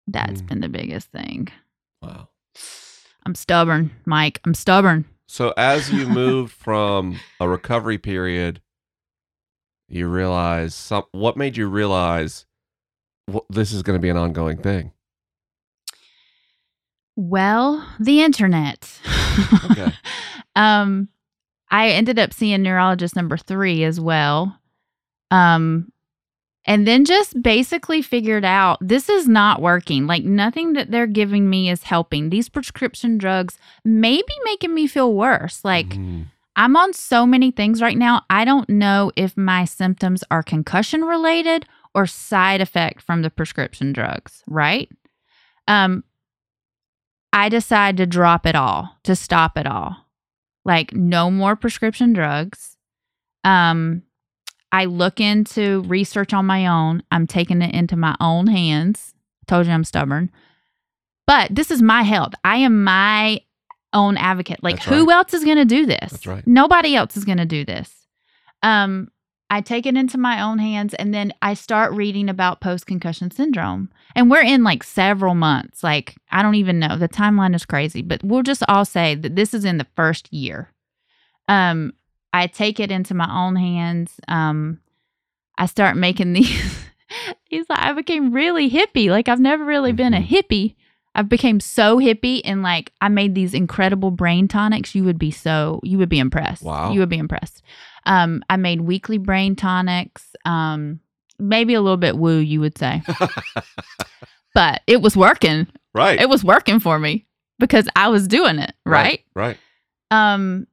[0.08, 0.48] That's Mm.
[0.48, 1.48] been the biggest thing.
[2.02, 2.28] Wow.
[3.26, 4.40] I'm stubborn, Mike.
[4.44, 5.06] I'm stubborn.
[5.28, 8.62] So as you moved from a recovery period,
[9.88, 11.04] you realize some.
[11.12, 12.46] What made you realize
[13.28, 14.92] well, this is going to be an ongoing thing?
[17.16, 19.00] Well, the internet.
[19.72, 19.92] Okay.
[20.56, 21.10] um,
[21.72, 24.60] I ended up seeing neurologist number three as well.
[25.32, 25.92] Um,
[26.66, 30.08] and then just basically figured out this is not working.
[30.08, 32.30] Like nothing that they're giving me is helping.
[32.30, 35.64] These prescription drugs may be making me feel worse.
[35.64, 36.26] Like Mhm.
[36.56, 38.24] I'm on so many things right now.
[38.30, 43.94] I don't know if my symptoms are concussion related or side effect from the prescription
[43.94, 44.90] drugs, right?
[45.68, 46.04] Um
[47.34, 49.98] I decide to drop it all, to stop it all.
[50.64, 52.78] Like no more prescription drugs.
[53.44, 54.04] Um
[54.76, 57.02] I look into research on my own.
[57.10, 59.14] I'm taking it into my own hands.
[59.48, 60.30] told you I'm stubborn.
[61.26, 62.34] But this is my health.
[62.44, 63.40] I am my
[63.94, 64.62] own advocate.
[64.62, 65.16] Like That's who right.
[65.16, 66.12] else is going to do this?
[66.12, 66.46] That's right.
[66.46, 68.06] Nobody else is going to do this.
[68.64, 69.08] Um
[69.50, 73.32] I take it into my own hands and then I start reading about post concussion
[73.32, 73.90] syndrome.
[74.14, 75.86] And we're in like several months.
[75.86, 76.98] Like I don't even know.
[76.98, 80.34] The timeline is crazy, but we'll just all say that this is in the first
[80.34, 80.74] year.
[81.48, 81.94] Um
[82.44, 84.14] I take it into my own hands.
[84.28, 84.80] Um
[85.58, 86.76] I start making these
[87.46, 89.10] He's like, I became really hippie.
[89.10, 90.28] Like I've never really been a Mhm.
[90.28, 90.76] hippie.
[91.18, 94.94] I've became so hippie and like I made these incredible brain tonics.
[94.96, 96.64] You would be so you would be impressed.
[96.64, 96.92] Wow.
[96.92, 97.62] You would be impressed.
[98.06, 100.36] Um I made weekly brain tonics.
[100.46, 101.00] Um
[101.40, 103.02] maybe a little bit woo you would say.
[104.54, 105.68] but it was working.
[105.94, 106.20] right.
[106.20, 107.26] It was working for me
[107.60, 109.22] because I was doing it, right?
[109.34, 109.58] Right.
[110.12, 110.68] Um,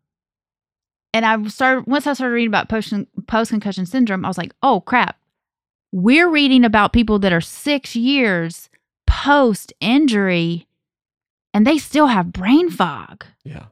[1.15, 2.93] and I started once I started reading about post
[3.27, 4.25] post concussion syndrome.
[4.25, 5.19] I was like, oh crap,
[5.93, 8.71] we're reading about people that are six years
[9.07, 10.67] post injury,
[11.53, 13.25] and they still have brain fog.
[13.45, 13.67] Yeah.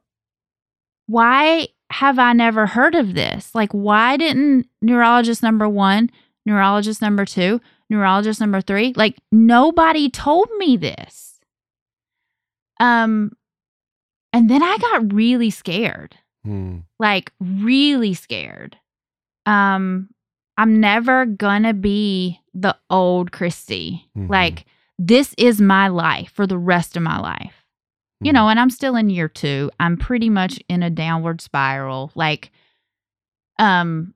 [1.07, 3.55] Why have I never heard of this?
[3.55, 6.11] Like, why didn't neurologist number one,
[6.47, 11.41] neurologist number two, neurologist number three, like nobody told me this?
[12.79, 13.33] Um,
[14.33, 16.79] and then I got really scared Hmm.
[16.99, 18.77] like really scared.
[19.47, 20.09] Um
[20.57, 24.09] I'm never gonna be the old Christy.
[24.17, 24.29] Mhm.
[24.31, 24.67] Like
[24.99, 27.65] this is my life for the rest of my life.
[28.21, 28.35] You Mhm.
[28.35, 29.71] know, and I'm still in year 2.
[29.81, 32.13] I'm pretty much in a downward spiral.
[32.15, 32.51] Like
[33.59, 34.15] um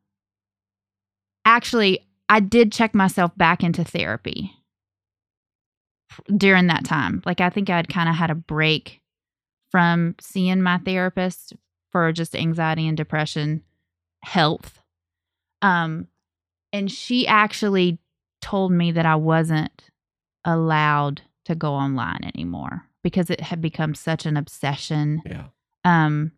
[1.45, 4.53] actually I did check myself back into therapy
[6.37, 7.23] during that time.
[7.27, 9.01] Like I think I'd kind of had a break
[9.71, 11.53] from seeing my therapist
[11.95, 13.63] for just anxiety and depression
[14.25, 14.81] health.
[15.63, 16.09] Um
[16.73, 18.01] and she actually
[18.41, 19.91] told me that I wasn't
[20.45, 25.23] allowed to go online anymore because it had become such an obsession.
[25.25, 25.45] Yeah.
[25.85, 26.33] Um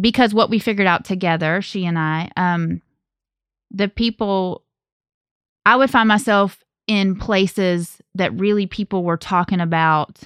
[0.00, 2.82] because what we figured out together, she and I, um
[3.70, 4.64] the people
[5.64, 10.18] I would find myself in places that really people were talking about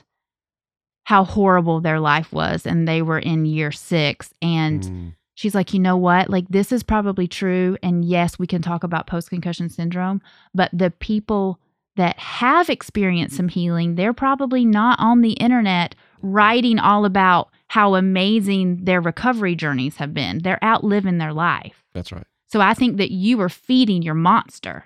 [1.04, 5.14] how horrible their life was and they were in year 6 and Mm.
[5.34, 6.30] she's like, "You know what?
[6.30, 10.20] Like this is probably true and yes, we can talk about post concussion syndrome,
[10.54, 11.58] but the people
[11.96, 17.94] that have experienced some healing, they're probably not on the internet writing all about how
[17.96, 20.38] amazing their recovery journeys have been.
[20.38, 21.82] They're out living their life.
[21.94, 22.26] That's right.
[22.46, 24.84] So I think that you are feeding your monster.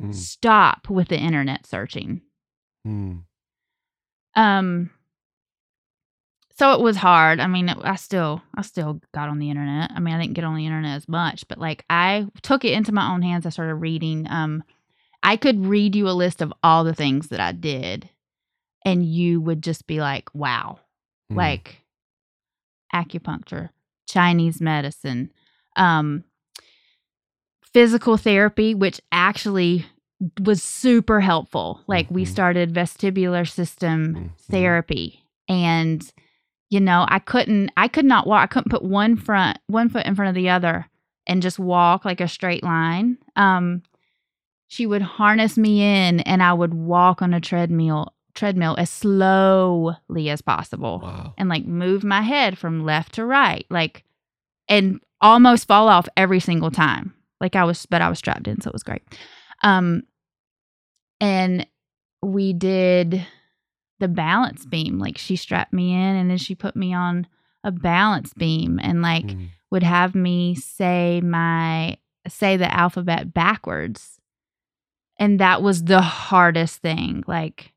[0.00, 0.14] Mm.
[0.14, 2.22] Stop with the internet searching.
[2.86, 3.24] Mm.
[4.34, 4.90] Um
[6.54, 7.40] so it was hard.
[7.40, 9.90] I mean, it, I still I still got on the internet.
[9.94, 12.72] I mean, I didn't get on the internet as much, but like I took it
[12.72, 13.46] into my own hands.
[13.46, 14.62] I started reading um
[15.22, 18.08] I could read you a list of all the things that I did
[18.84, 20.80] and you would just be like, "Wow."
[21.30, 21.36] Mm.
[21.36, 21.76] Like
[22.94, 23.70] acupuncture,
[24.08, 25.32] Chinese medicine,
[25.76, 26.24] um
[27.72, 29.86] physical therapy which actually
[30.40, 31.80] was super helpful.
[31.86, 32.28] Like we Mhm.
[32.28, 34.30] started vestibular system Mhm.
[34.50, 36.12] therapy and
[36.72, 40.06] you know i couldn't i could not walk i couldn't put one front one foot
[40.06, 40.88] in front of the other
[41.26, 43.18] and just walk like a straight line.
[43.36, 43.82] Um
[44.68, 50.30] she would harness me in and i would walk on a treadmill treadmill as slowly
[50.30, 51.34] as possible Wow.
[51.36, 54.04] and like move my head from left to right like
[54.68, 57.12] and almost fall off every single time.
[57.40, 59.02] Like i was but i was strapped in so it was great.
[59.62, 60.04] Um
[61.20, 61.66] and
[62.22, 63.26] we did
[64.02, 67.24] the balance beam like she strapped me in and then she put me on
[67.62, 69.50] a balance beam and like Mm.
[69.70, 71.96] would have me say my
[72.28, 74.18] say the alphabet backwards
[75.20, 77.72] and that was the hardest thing like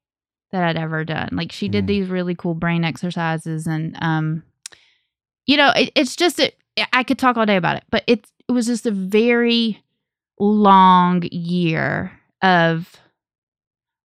[0.51, 1.87] that I'd ever done like she did Mm.
[1.87, 4.41] these really cool brain exercises and um
[5.45, 6.55] you know it, it's just it,
[6.91, 9.79] I could talk all day about it but it it was just a very
[10.39, 12.99] long year of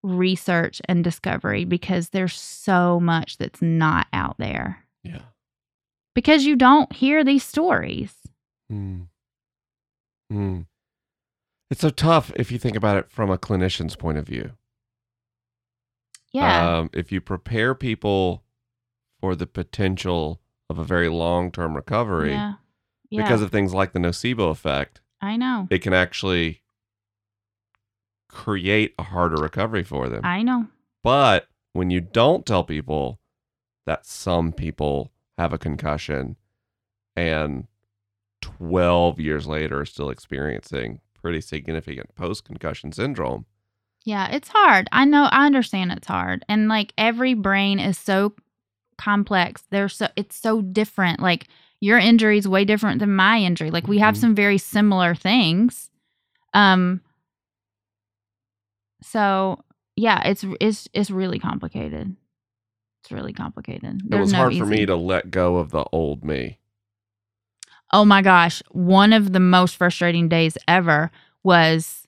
[0.03, 5.23] research and discovery because there's so much that's not out there Yeah.
[6.15, 8.15] because you don't hear these stories
[8.73, 9.09] Mm.
[10.33, 10.67] Mm.
[11.71, 14.53] It's so tough if you think about it from a clinician's point of view.
[16.33, 18.45] yeah Um, if you prepare people
[19.21, 22.55] for the potential of a very long term recovery yeah
[23.11, 26.60] yeah because of things like the nocebo effect, I know it can actually
[28.31, 30.25] create a harder recovery for them.
[30.25, 30.67] I know
[31.03, 33.19] But when you don't tell people
[33.87, 36.37] that some people have a concussion
[37.17, 37.67] and
[38.41, 43.47] 12 years later are still experiencing pretty significant post concussion syndrome,
[44.05, 44.89] Yeah, it's hard.
[44.93, 46.45] I know I understand it's hard.
[46.49, 48.35] And like every brain is so
[48.97, 49.63] complex.
[49.71, 51.21] They're so it's so different.
[51.21, 51.49] Like
[51.81, 53.71] your injury is way different than my injury.
[53.71, 54.19] Like we have Mhm.
[54.21, 55.91] some very similar things.
[56.55, 57.01] Um
[59.03, 59.65] so
[59.97, 62.17] yeah, it's it's it's really complicated.
[63.03, 64.03] It's really complicated.
[64.11, 66.59] it was no hard for me to let go of the old me.
[67.93, 68.63] Oh my gosh.
[68.71, 71.11] One of the most frustrating days ever
[71.43, 72.07] was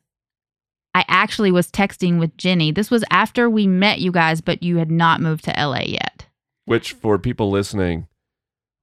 [0.94, 2.70] I actually was texting with Jenny.
[2.70, 6.26] This was after we met you guys, but you had not moved to LA yet.
[6.66, 8.06] Which, for people listening,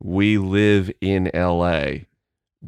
[0.01, 2.05] we live in LA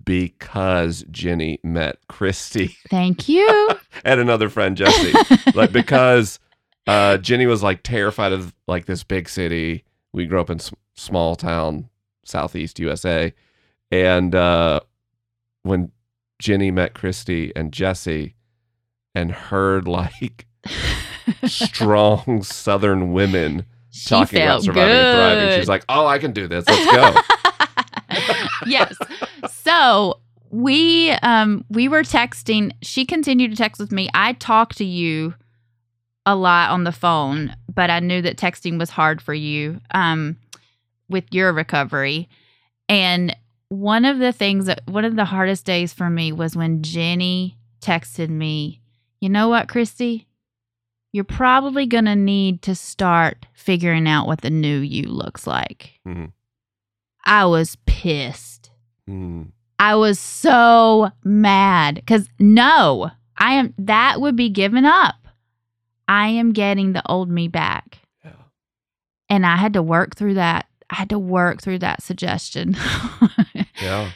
[0.06, 3.70] because Jenny met Christy Thank you.
[4.06, 5.14] and another friend, Jesse.
[5.54, 6.40] like because
[6.88, 9.84] uh Jenny was like terrified of like this big city.
[10.14, 11.90] We grew up in s- small town
[12.26, 13.34] southeast USA
[13.92, 14.80] and uh
[15.64, 15.92] when
[16.40, 18.36] Jenny met Christy and Jesse
[19.14, 20.48] and heard like
[21.46, 26.48] strong southern women she talking about surviving and thriving, she's like, "Oh, I can do
[26.48, 26.64] this.
[26.66, 27.36] Let's go."
[28.66, 28.96] yes.
[29.50, 30.20] So
[30.50, 32.72] we um we were texting.
[32.82, 34.10] She continued to text with me.
[34.14, 35.34] I talked to you
[36.26, 40.38] a lot on the phone, but I knew that texting was hard for you um
[41.10, 42.30] with your recovery.
[42.90, 43.36] And
[43.70, 47.58] one of the things that one of the hardest days for me was when Jenny
[47.82, 48.82] texted me,
[49.22, 50.28] "You know what, Christy?
[51.14, 56.00] You're probably going to need to start figuring out what the new you looks like."
[56.06, 56.32] Mhm.
[57.26, 58.72] I was pissed.
[59.10, 65.16] Mm, I was so mad because no, I am that would be given up.
[66.08, 68.00] I am getting the old me back.
[68.24, 68.32] Yeah.
[69.30, 70.68] And I had to work through that.
[70.90, 72.76] I had to work through that suggestion.
[73.82, 74.12] Yeah.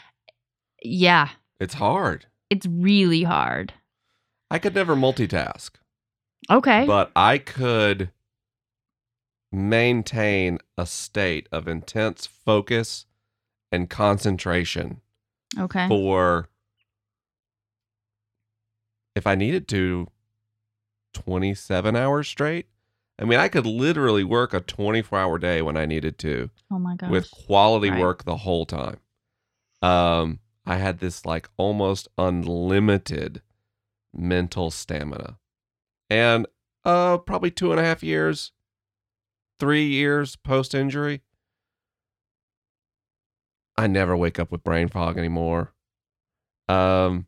[0.83, 2.27] yeah, It's hard.
[2.51, 3.73] it's really hard.
[4.51, 5.71] I could never multitask,
[6.51, 6.85] Okay.
[6.85, 8.11] but I could
[9.55, 13.05] maintain a state of intense focus
[13.71, 15.01] and concentration
[15.57, 15.87] okay.
[15.87, 16.49] for
[19.15, 20.07] if I needed to
[21.13, 22.67] 27 hours straight.
[23.17, 26.77] I mean, I could literally work a 24 hour day when I needed to Oh
[26.77, 27.09] my gosh.
[27.09, 28.01] with quality Right.
[28.01, 28.99] work the whole time.
[29.81, 33.41] Um, I had this like almost unlimited
[34.13, 35.37] mental stamina.
[36.09, 36.45] And
[36.83, 38.51] uh probably two and a half years,
[39.59, 41.21] three years post injury.
[43.77, 45.73] I never wake up with brain fog anymore.
[46.69, 47.27] Um,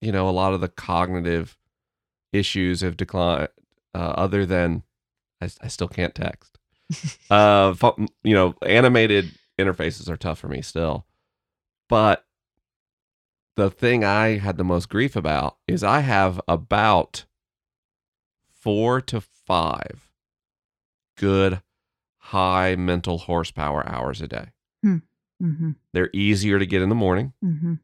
[0.00, 1.56] you know, a lot of the cognitive
[2.32, 3.48] issues have declined.
[3.94, 4.82] Uh, other than,
[5.40, 6.58] I, I still can't text.
[7.30, 7.74] uh,
[8.24, 11.06] you know, animated interfaces are tough for me still,
[11.88, 12.24] but
[13.56, 17.24] the thing I had the most grief about is I have about
[18.50, 20.03] four to five
[21.16, 21.62] good
[22.18, 24.46] high mental horsepower hours a day.
[24.84, 25.70] mm-hmm.
[25.92, 27.32] They're easier to get in the morning.
[27.44, 27.74] Mm-hmm.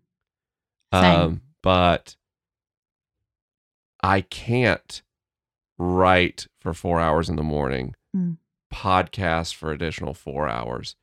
[0.93, 2.17] Um, but
[4.03, 5.03] I can't
[5.79, 8.39] write for four hours in the morning, Mm.
[8.73, 10.97] podcast for additional four hours,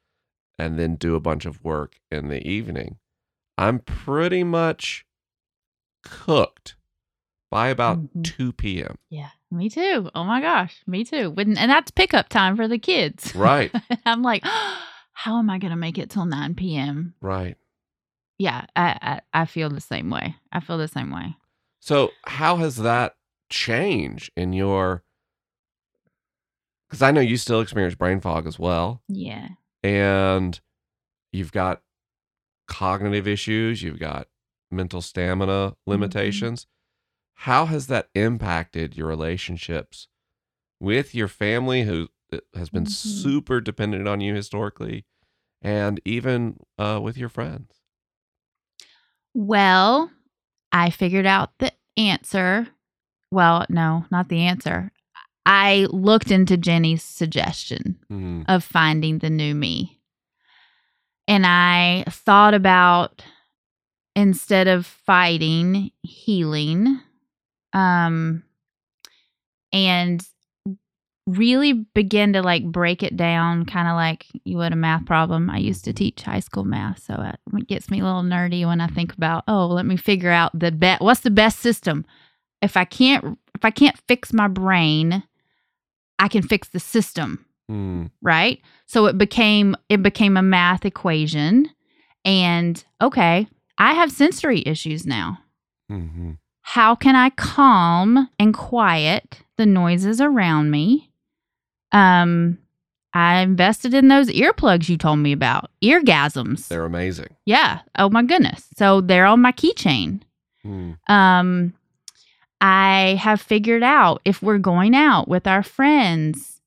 [0.59, 2.97] and then do a bunch of work in the evening.
[3.57, 5.05] I'm pretty much
[6.03, 6.75] cooked
[7.49, 8.23] by about Mhm.
[8.25, 8.97] 2 p.m.
[9.09, 9.29] Yeah.
[9.49, 10.09] Me too.
[10.13, 10.81] Oh my gosh.
[10.87, 11.33] Me too.
[11.37, 13.33] And that's pickup time for the kids.
[13.35, 13.71] Right,
[14.05, 14.43] I'm like,
[15.13, 17.13] how am I going to make it till 9 p.m.?
[17.21, 17.55] right.
[18.39, 20.35] Yeah, I, I I feel the same way.
[20.51, 21.35] I feel the same way.
[21.79, 23.15] So, how has that
[23.49, 25.01] changed in your?
[26.87, 29.01] Because I know you still experience brain fog as well.
[29.07, 29.49] Yeah.
[29.83, 30.59] and
[31.31, 31.81] you've got
[32.67, 34.27] cognitive issues, you've got
[34.69, 35.91] mental stamina mm-hmm.
[35.91, 36.67] limitations.
[37.41, 40.07] How has that impacted your relationships
[40.79, 42.09] with your family, who
[42.53, 42.89] has been Mhm.
[42.89, 45.05] super dependent on you historically,
[45.61, 47.71] and even uh, with your friends?
[49.33, 50.11] Well,
[50.71, 52.67] I figured out the answer.
[53.31, 54.91] Well, no, not the answer.
[55.45, 58.45] I looked into Jenny's suggestion Mhm.
[58.47, 60.01] of finding the new me.
[61.27, 63.23] And I thought about
[64.15, 66.99] instead of fighting, healing.
[67.73, 68.43] Um
[69.73, 70.25] and
[71.25, 75.49] really begin to like break it down kind of like you would a math problem.
[75.49, 77.21] I used to teach high school math, so
[77.53, 80.57] it gets me a little nerdy when I think about, oh, let me figure out
[80.57, 82.05] the best what's the best system.
[82.61, 85.23] If I can't if I can't fix my brain,
[86.19, 88.11] I can fix the system Mm.
[88.21, 91.69] right so it became it became a math equation
[92.23, 93.45] and okay
[93.77, 95.39] i have sensory issues now
[95.91, 96.37] Mhm.
[96.75, 101.09] How can i calm and quiet the noises around me?
[101.91, 102.57] Um
[103.13, 106.67] i invested in those earplugs you told me about eargasms.
[106.67, 107.29] They're amazing.
[107.45, 107.79] yeah.
[107.97, 108.67] Oh my goodness.
[108.75, 110.21] So they're on my keychain.
[110.65, 110.97] Mm.
[111.09, 111.73] um
[112.59, 116.59] i have figured out if we're going out with our friends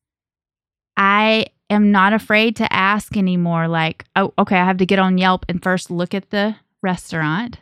[0.97, 5.19] i am not afraid to ask anymore like oh okay i have to get on
[5.19, 7.59] yelp and first look at the restaurant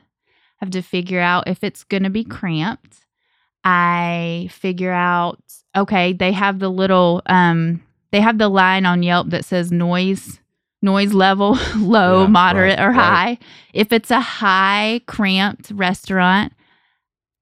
[0.61, 3.07] have to figure out if it's going to be cramped
[3.65, 5.41] i figure out
[5.77, 10.41] okay they have the little um they have the line on yelp that says noise
[10.83, 12.95] noise level low Yeah, moderate right, or right.
[12.95, 13.39] high
[13.73, 16.53] if it's a high cramped restaurant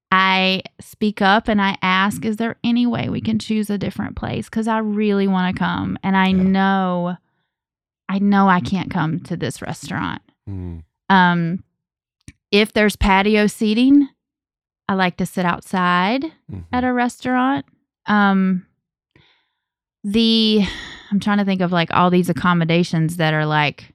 [0.09, 4.15] I speak up and I ask, is there any way we can choose a different
[4.15, 4.45] place?
[4.45, 5.97] Because I really want to come.
[6.01, 6.43] And I Yeah.
[6.43, 7.17] know,
[8.07, 10.21] I know I can't come to this restaurant.
[10.49, 10.83] Mm.
[11.09, 11.63] Um,
[12.51, 14.07] if there's patio seating,
[14.87, 16.65] I like to sit outside Mhm.
[16.71, 17.65] at a restaurant.
[18.05, 18.65] Um,
[20.03, 20.63] the,
[21.11, 23.93] I'm trying to think of like all these accommodations that are like,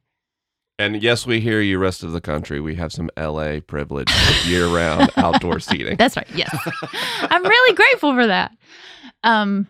[0.79, 2.61] And yes, we hear you, rest of the country.
[2.61, 4.11] We have some LA privilege
[4.47, 5.97] year round outdoor seating.
[5.97, 6.27] That's right.
[6.35, 6.55] Yes.
[7.31, 8.53] I'm really grateful for that.
[9.25, 9.69] Um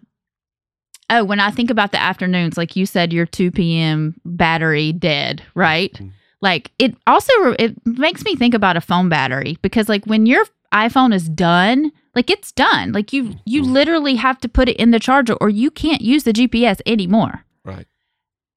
[1.10, 4.14] oh, when I think about the afternoons, like you said, your 2 p.m.
[4.24, 5.92] battery dead, right?
[5.92, 6.12] Mhm.
[6.42, 10.44] Like it also it makes me think about a phone battery because like when your
[10.74, 12.92] iPhone is done, like it's done.
[12.92, 13.72] Like you you Mhm.
[13.72, 17.44] literally have to put it in the charger or you can't use the GPS anymore
[17.64, 17.86] Right.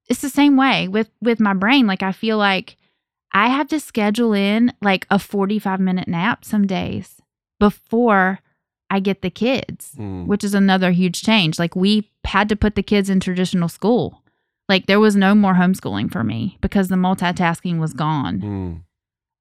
[0.09, 2.75] it's the same way with with my brain like i feel like
[3.33, 7.21] I have to schedule in like a 45 minute nap some days
[7.59, 8.39] before
[8.89, 10.25] I get the kids, Mm.
[10.27, 11.59] which is another huge change.
[11.59, 14.21] Like we had to put the kids in traditional school.
[14.67, 18.39] Like there was no more homeschooling for me because the multitasking was gone.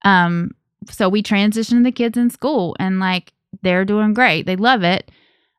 [0.04, 0.08] Mm.
[0.08, 0.50] Um,
[0.90, 4.44] so we transitioned the kids in school and like they're doing great.
[4.46, 5.10] They love it.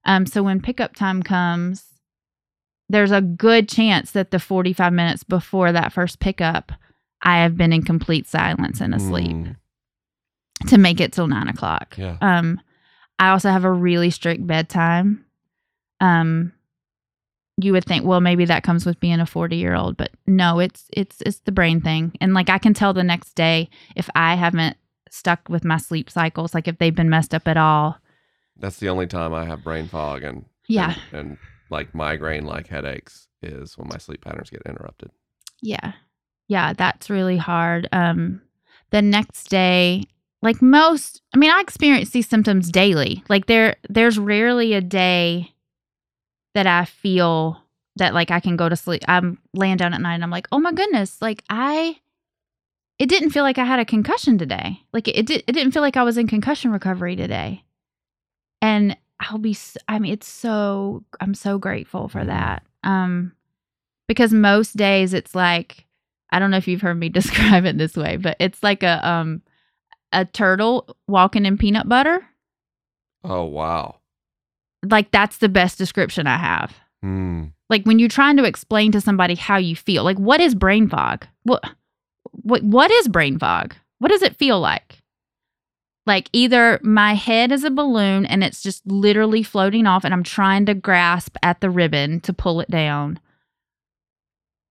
[0.05, 1.83] Um, so when pickup time comes,
[2.89, 6.71] there's a good chance that the 45 minutes before that first pickup,
[7.23, 9.55] I have been in complete silence and asleep Mm.
[10.67, 11.95] to make it till nine o'clock.
[11.97, 12.17] Yeah.
[12.21, 12.61] Um,
[13.17, 15.25] I also have a really strict bedtime.
[15.99, 16.51] Um,
[17.57, 20.59] you would think, well, maybe that comes with being a 40 year old, but no,
[20.59, 22.13] it's it's it's the brain thing.
[22.19, 24.77] And like I can tell the next day if I haven't
[25.09, 27.97] stuck with my sleep cycles, like if they've been messed up at all.
[28.57, 30.95] That's the only time I have brain fog and Yeah.
[31.11, 31.37] and, and
[31.69, 35.11] like migraine like headaches is when my sleep patterns get interrupted.
[35.61, 35.93] Yeah.
[36.47, 37.87] Yeah, that's really hard.
[37.93, 38.41] Um
[38.91, 40.03] the next day,
[40.41, 43.23] like most I mean, I experience these symptoms daily.
[43.29, 45.53] Like there there's rarely a day
[46.55, 47.61] that I feel
[47.97, 49.03] that like I can go to sleep.
[49.07, 51.97] I'm laying down at night and I'm like, "Oh my goodness, like I
[52.97, 54.81] it didn't feel like I had a concussion today.
[54.93, 57.63] Like it did, it didn't feel like I was in concussion recovery today."
[58.61, 59.55] And I'll be
[59.87, 62.27] I mean, it's so I'm so grateful for Mhm.
[62.27, 62.63] that.
[62.83, 63.33] Um
[64.07, 65.85] because most days it's like
[66.31, 69.05] I don't know if you've heard me describe it this way, but it's like a
[69.07, 69.41] um
[70.11, 72.25] a turtle walking in peanut butter.
[73.23, 73.97] Oh wow.
[74.89, 76.73] Like that's the best description I have.
[77.03, 77.51] Mm.
[77.69, 80.03] Like when you're trying to explain to somebody how you feel.
[80.03, 81.25] Like what is brain fog?
[81.43, 81.63] What
[82.31, 83.75] what what is brain fog?
[83.99, 85.01] What does it feel like?
[86.05, 90.21] Like either my head is a balloon and it's just literally floating off and I'm
[90.23, 93.19] trying to grasp at the ribbon to pull it down.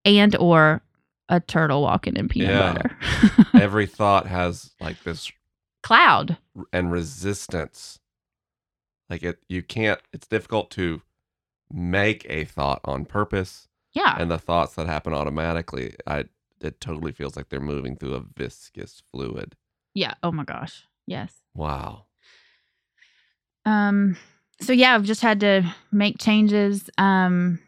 [0.05, 0.83] And or
[1.29, 2.73] a turtle walking in peanut Yeah.
[2.75, 3.49] butter.
[3.61, 5.33] Every thought has like this
[5.83, 6.37] Cloud.
[6.73, 7.99] and resistance.
[9.11, 11.03] Like it you can't it's difficult to
[11.73, 14.17] make a thought on purpose Yeah.
[14.19, 16.25] and the thoughts that happen automatically I
[16.61, 19.57] it totally feels like they're moving through a viscous fluid.
[19.95, 20.15] Yeah.
[20.23, 20.87] Oh my gosh.
[21.07, 21.33] Yes.
[21.55, 22.05] Wow.
[23.65, 24.17] Um
[24.61, 27.59] so yeah, I've just had to make changes um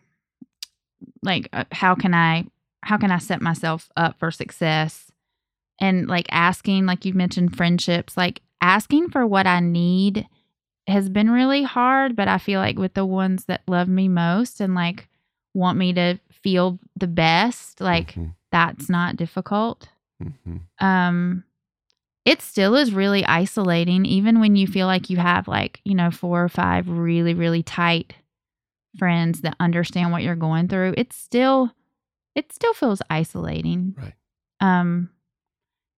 [1.22, 2.46] like uh, how can I
[2.82, 5.10] how can I set myself up for success?
[5.80, 10.26] And like asking like you've mentioned friendships, like asking for what I need
[10.86, 14.60] has been really hard, but I feel like with the ones that love me most
[14.60, 15.08] and like
[15.54, 18.34] want me to feel the best, like Mhm.
[18.52, 19.88] that's not difficult.
[20.22, 20.60] Mhm.
[20.80, 21.44] um
[22.24, 26.10] it still is really isolating even when you feel like you have like you know
[26.10, 28.14] four or five really really tight
[28.98, 31.70] friends that understand what you're going through it still
[32.34, 34.14] it still feels isolating Right.
[34.60, 35.10] um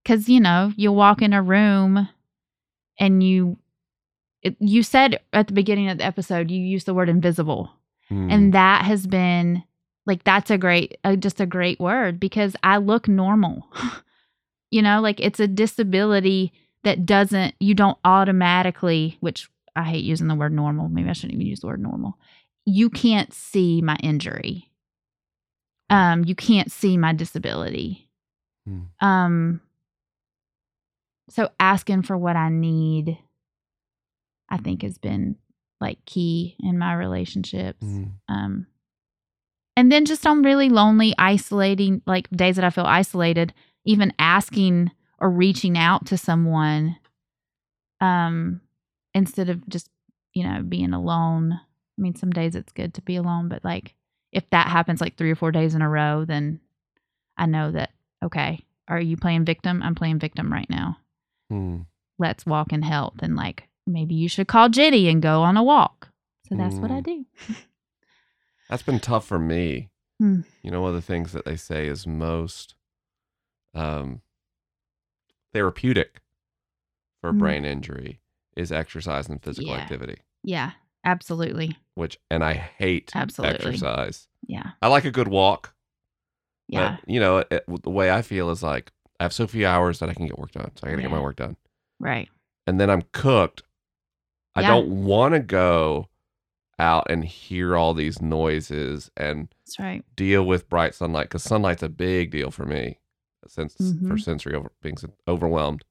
[0.04, 2.08] cuz you know you walk in a room
[2.98, 3.56] and you
[4.42, 7.70] it, you said at the beginning of the episode you used the word invisible.
[8.10, 8.32] Mm.
[8.32, 9.62] and that has been
[10.06, 13.66] like that's a great uh, just a great word because i look normal.
[14.70, 16.52] You know like it's a disability
[16.84, 20.88] that doesn't you don't automatically which i hate using the word normal.
[20.90, 22.18] Maybe i shouldn't even use the word normal.
[22.66, 24.70] You can't see my injury.
[25.88, 28.10] Um you can't see my disability.
[28.66, 28.80] Hmm.
[29.00, 29.60] um
[31.30, 33.18] so asking for what i need
[34.50, 35.36] i think has been
[35.80, 38.12] like key in my relationships Mm.
[38.28, 38.66] um
[39.76, 43.52] and then just on really lonely isolating like days that i feel isolated
[43.84, 44.90] even asking
[45.20, 46.96] or reaching out to someone
[48.00, 48.60] um
[49.14, 49.88] instead of just
[50.34, 53.94] you know being alone i mean some days it's good to be alone but like
[54.32, 56.60] if that happens like three or four days in a row then
[57.36, 57.90] i know that
[58.24, 60.96] okay are you playing victim i'm playing victim right now
[61.50, 61.86] Mm.
[62.18, 65.62] let's walk in health and like maybe you should call jenny and go on a
[65.62, 66.10] walk
[66.48, 67.04] so that's what i Mm.
[67.04, 67.24] do
[68.68, 69.88] That's been tough for me.
[70.20, 70.40] Hmm.
[70.62, 72.74] You know, one of the things that they say is most
[73.74, 74.20] um,
[75.52, 76.20] therapeutic
[77.22, 77.38] for Mm.
[77.38, 78.20] brain injury
[78.56, 79.78] is exercise and physical Yeah.
[79.82, 80.18] activity.
[80.42, 80.72] yeah
[81.04, 83.56] absolutely Which, and I hate Absolutely.
[83.56, 84.28] exercise.
[84.46, 85.74] yeah I like a good walk.
[86.68, 89.66] yeah But, you know, it, the way I feel is like I have so few
[89.66, 90.70] hours that I can get work done.
[90.76, 91.56] So I got to get my work done.
[91.98, 92.28] right
[92.66, 93.62] And then I'm cooked.
[94.54, 94.68] I Yeah.
[94.68, 96.08] don't want to go
[96.78, 101.88] out and hear all these noises and right deal with bright sunlight because sunlight's a
[101.88, 102.98] big deal for me
[103.46, 104.20] since for Mhm.
[104.22, 104.96] sensory over, being
[105.26, 105.84] overwhelmed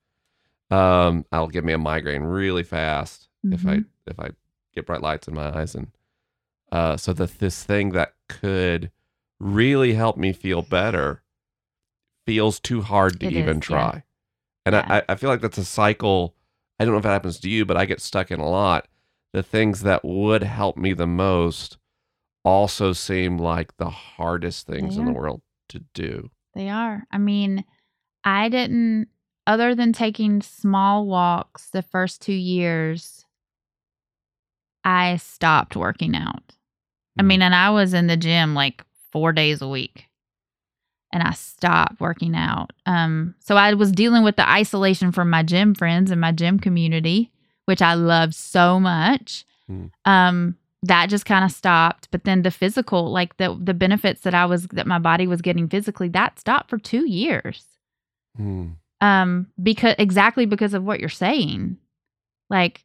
[0.71, 3.85] um i'll give me a migraine really fast if i Mhm.
[4.05, 4.29] if i
[4.73, 5.91] get bright lights in my eyes and
[6.71, 8.91] uh so that this thing that could
[9.39, 11.21] really help me feel better
[12.25, 13.77] feels too hard to It even is, yeah.
[13.91, 14.03] try.
[14.65, 14.85] And Yeah.
[15.07, 16.35] I, I feel like that's a cycle.
[16.79, 18.87] I don't know if it happens to you, but I get stuck in a lot.
[19.33, 21.77] The things that would help me the most
[22.45, 26.29] also seem like the hardest things in the world to do.
[26.53, 27.05] They are.
[27.11, 27.65] I mean,
[28.23, 29.09] I didn't,
[29.45, 33.25] other than taking small walks the first two years,
[34.83, 36.53] I stopped working out.
[37.19, 37.27] I Mm.
[37.27, 40.06] mean, and I was in the gym like four days a week
[41.11, 42.71] and I stopped working out.
[42.85, 46.59] Um, so I was dealing with the isolation from my gym friends and my gym
[46.59, 47.31] community,
[47.65, 49.45] which I love so much.
[49.69, 49.91] Mm.
[50.05, 52.09] Um, that just kind of stopped.
[52.11, 55.41] But then the physical, like the the benefits that I was that my body was
[55.41, 57.65] getting physically, that stopped for two years.
[58.39, 58.75] Mm.
[59.01, 61.77] Um, because exactly because of what you're saying.
[62.49, 62.83] Like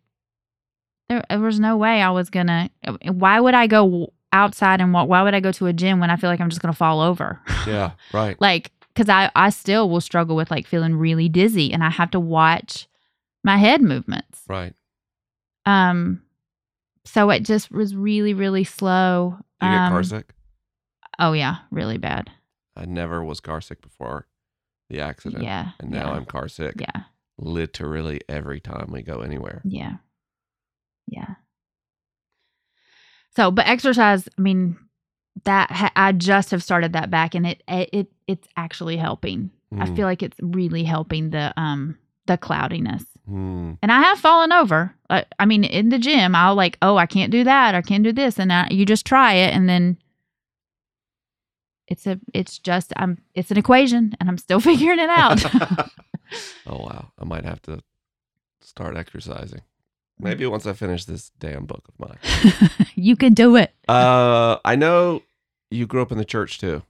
[1.08, 2.70] there, there was no way I was gonna
[3.04, 6.10] why would I go outside and walk why would I go to a gym when
[6.10, 7.40] I feel like I'm just gonna fall over?
[7.66, 8.40] Yeah, right.
[8.40, 12.10] like because I, I still will struggle with like feeling really dizzy and I have
[12.12, 12.86] to watch
[13.44, 14.42] my head movements.
[14.48, 14.74] Right.
[15.66, 16.22] Um
[17.04, 19.36] so it just was really, really slow.
[19.60, 20.34] You get Um, car sick?
[21.18, 22.30] Oh yeah, really bad.
[22.76, 24.26] I never was car sick before
[24.88, 25.42] the accident.
[25.42, 25.70] Yeah.
[25.80, 27.02] And now yeah, I'm car sick Yeah.
[27.38, 29.62] literally every time we go anywhere.
[29.64, 29.96] Yeah.
[31.06, 31.34] Yeah.
[33.36, 34.76] So, but exercise, I mean,
[35.44, 39.50] that ha- I just have started that back and it it, it it's actually helping.
[39.78, 39.96] I Mm.
[39.96, 43.04] feel like it's really helping the um the cloudiness.
[43.28, 43.78] Mm.
[43.82, 44.94] And I have fallen over.
[45.08, 47.74] I, I mean, in the gym, I'll like, oh, I can't do that.
[47.74, 49.96] I can't do this, and I, you just try it, and then
[51.88, 55.44] it's a, it's just, I'm, it's an equation, and I'm still figuring it out.
[56.66, 57.10] oh wow.
[57.18, 57.80] I might have to
[58.60, 59.60] start exercising.
[60.18, 62.88] Maybe once I finish this damn book of mine.
[62.94, 63.72] you can do it.
[63.88, 65.22] Uh I know
[65.70, 66.82] you grew up in the church too.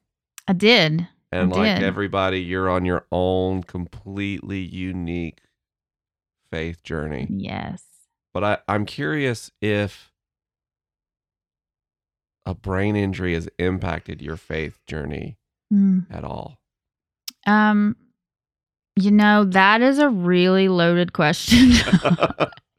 [0.49, 1.07] I did.
[1.31, 1.83] And I like did.
[1.87, 5.39] everybody, you're on your own completely unique
[6.51, 7.27] faith journey.
[7.31, 7.83] Yes.
[8.35, 10.11] But I, I'm curious if
[12.45, 15.39] a brain injury has impacted your faith journey
[15.73, 16.05] Mm.
[16.11, 16.59] at all.
[17.47, 17.97] Um,
[18.95, 21.71] you know, that is a really loaded question.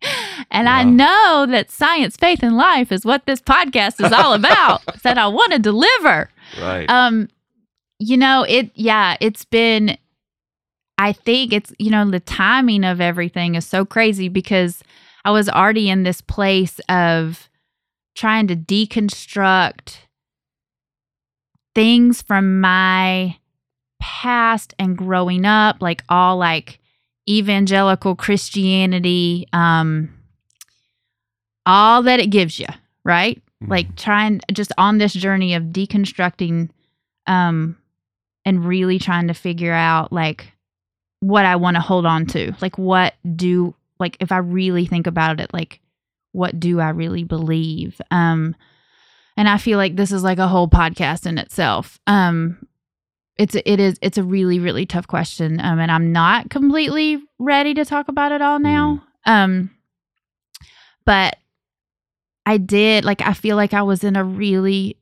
[0.51, 4.81] and I know that science, faith, and life is what this podcast is all about.
[5.03, 6.29] that I want to deliver.
[6.59, 6.89] right.
[6.89, 7.29] Um,
[7.99, 9.97] you know, it yeah, it's been
[10.97, 14.84] I think it's you know, the timing of everything is so crazy because
[15.25, 17.49] I was already in this place of
[18.15, 19.97] trying to deconstruct
[21.73, 23.38] things from my
[23.99, 26.79] past and growing up, like all like
[27.27, 30.13] evangelical Christianity, um,
[31.66, 32.68] all that it gives you,
[33.03, 33.41] right?
[33.68, 36.70] like trying just on this journey of deconstructing
[37.28, 37.78] um
[38.45, 40.51] and really trying to figure out like
[41.22, 42.53] what I want to hold on to.
[42.61, 45.80] Like what do like if I really think about it like
[46.34, 48.01] what do I really believe?
[48.11, 48.55] Um
[49.38, 51.99] and I feel like this is like a whole podcast in itself.
[52.07, 52.68] Um
[53.38, 57.74] it's it is it's a really really tough question um and I'm not completely ready
[57.76, 59.01] to talk about it all now.
[59.26, 59.72] Um
[61.05, 61.38] but
[62.46, 64.98] I did like I feel like I was in a really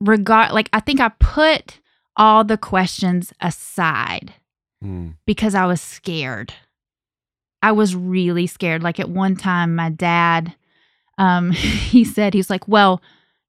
[0.00, 1.78] regard like I think I put
[2.16, 4.34] all the questions aside
[4.84, 5.14] Mm.
[5.26, 6.52] because I was scared.
[7.62, 8.82] I was really scared.
[8.82, 10.54] Like at one time my dad
[11.18, 11.50] um
[11.92, 13.00] he said he's like, "Well,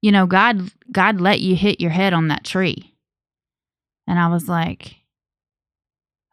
[0.02, 2.94] you know, God God let you hit your head on that tree."
[4.06, 4.98] And I was like,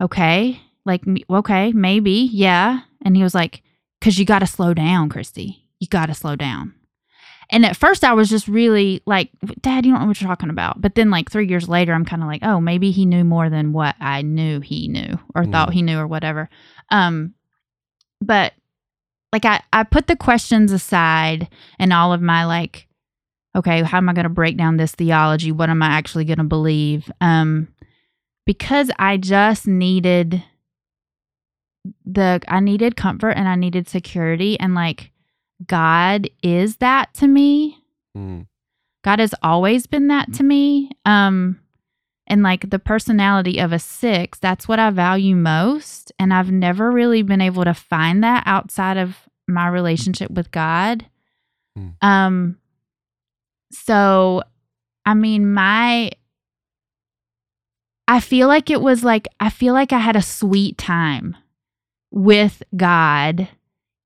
[0.03, 2.29] "Okay." Like okay, maybe.
[2.33, 2.81] Yeah.
[3.03, 3.63] And he was like,
[4.03, 5.67] "Cuz you got to slow down, Christy.
[5.79, 6.75] You got to slow down."
[7.51, 9.31] And at first I was just really like,
[9.61, 10.81] Dad, you don't know what you're talking about.
[10.81, 13.51] But then like three years later, I'm kind of like, oh, maybe he knew more
[13.51, 15.75] than what I knew he knew or thought Mm.
[15.75, 16.49] he knew or whatever.
[16.91, 17.35] Um,
[18.21, 18.53] but
[19.33, 21.49] like I, I put the questions aside
[21.79, 22.87] and all of my like,
[23.57, 25.51] okay, how am I going to break down this theology?
[25.51, 27.11] What am I actually going to believe?
[27.21, 27.69] Um,
[28.47, 30.43] because I just needed
[32.05, 35.11] the, I needed comfort and I needed security and like,
[35.67, 37.79] God is that to me.
[38.17, 38.47] Mm.
[39.03, 40.91] God has always been that to me.
[41.05, 41.61] Um
[42.27, 46.91] and like the personality of a 6, that's what I value most and I've never
[46.91, 49.17] really been able to find that outside of
[49.49, 51.07] my relationship with God.
[51.77, 51.89] Hmm.
[52.03, 52.59] Um
[53.73, 54.43] so
[55.05, 56.11] I mean my
[58.09, 61.37] I feel like it was like I feel like I had a sweet time
[62.11, 63.49] with God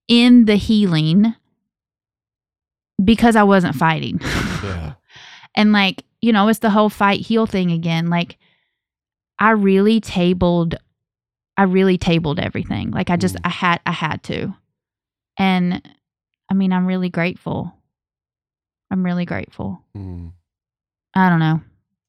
[0.09, 1.35] in the healing
[3.03, 4.21] because I wasn't fighting.
[4.65, 4.95] Yeah.
[5.55, 8.09] and like, you know, it's the whole fight heal thing again.
[8.09, 8.39] Like
[9.39, 10.77] I really tabled
[11.59, 12.91] I really tabled everything.
[12.93, 13.41] Like I just Mm.
[13.45, 14.55] I had I had to.
[15.39, 15.87] And
[16.51, 17.75] I mean, I'm really grateful.
[18.91, 19.83] I'm really grateful.
[19.95, 20.33] Mm.
[21.15, 21.61] I don't know.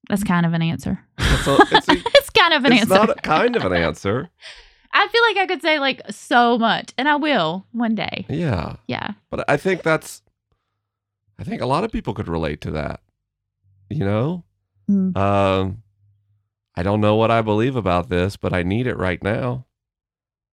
[0.08, 1.00] That's kind of an answer.
[1.18, 2.84] It's, a, it's, a, it's kind of an answer.
[2.84, 3.08] it's answer.
[3.08, 4.30] not a kind of an answer.
[4.94, 8.26] I feel like I could say like so much, and I will one day.
[8.30, 8.78] Yeah.
[8.88, 9.12] Yeah.
[9.30, 10.22] But I think that's,
[11.40, 13.02] I think a lot of people could relate to that.
[13.90, 14.44] You know?
[14.90, 15.16] Mm.
[15.18, 15.84] Um,
[16.76, 19.66] I don't know what I believe about this, but I need it right now.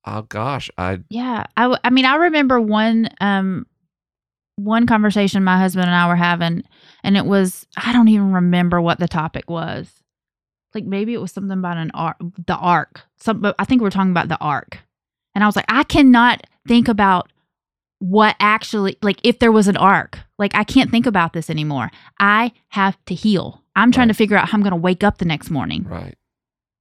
[0.05, 1.45] Oh gosh, I Yeah.
[1.57, 3.67] I, I mean, I remember one um
[4.57, 6.65] one conversation my husband and I were having,
[7.03, 9.91] and it was I don't even remember what the topic was.
[10.75, 12.17] Like maybe it was something about an ark,
[12.47, 13.03] the ark.
[13.19, 14.79] Some, but I think we're talking about the ark,
[15.35, 17.31] and I was like, I cannot think about
[17.99, 20.19] what actually like if there was an ark.
[20.43, 21.91] Like I can't think about this anymore.
[22.19, 23.63] I have to heal.
[23.77, 24.15] I'm trying Right.
[24.15, 25.85] to figure out how I'm going to wake up the next morning.
[25.85, 26.17] right.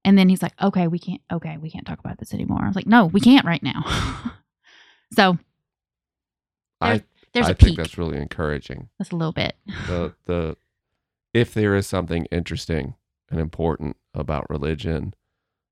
[0.03, 2.59] And then he's like, okay, we can't, okay, we can't talk about this anymore.
[2.63, 3.83] I was like, no, we can't right now.
[5.13, 5.37] so
[6.81, 7.03] I
[7.33, 7.77] there's I think peak.
[7.77, 8.89] that's really encouraging.
[8.97, 9.55] That's a little bit.
[9.87, 10.57] The the
[11.33, 12.95] if there is something interesting
[13.29, 15.13] and important about religion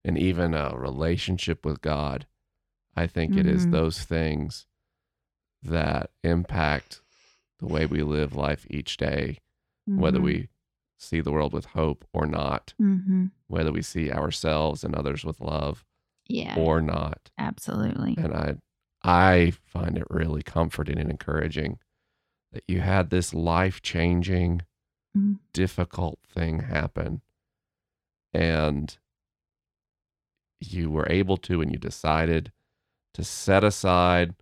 [0.06, 2.26] and even a relationship with God,
[2.96, 3.72] I think it is Mhm.
[3.72, 4.68] those things
[5.64, 7.02] that impact
[7.60, 9.38] the way we live life each day,
[9.86, 10.48] whether we
[10.98, 15.40] see the world with hope or not, hmm whether we see ourselves and others with
[15.42, 15.84] love
[16.28, 17.32] Yeah, or not.
[17.38, 18.16] absolutely.
[18.18, 18.56] And I
[19.04, 21.80] I find it really comforting and encouraging
[22.52, 24.62] that you had this life-changing
[25.18, 25.40] Mhm.
[25.54, 27.22] difficult thing happen
[28.34, 28.98] and
[30.60, 32.52] you were able to and you decided
[33.14, 34.36] to set aside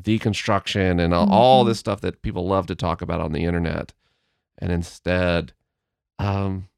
[0.00, 1.68] deconstruction and all, all Mhm.
[1.68, 3.94] this stuff that people love to talk about on the internet
[4.58, 5.52] and instead
[6.18, 6.68] um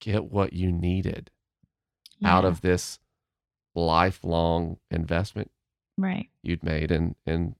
[0.00, 1.30] get what you needed
[2.24, 2.98] out of this
[3.74, 5.50] lifelong investment
[5.96, 6.28] right.
[6.42, 7.54] you'd made in in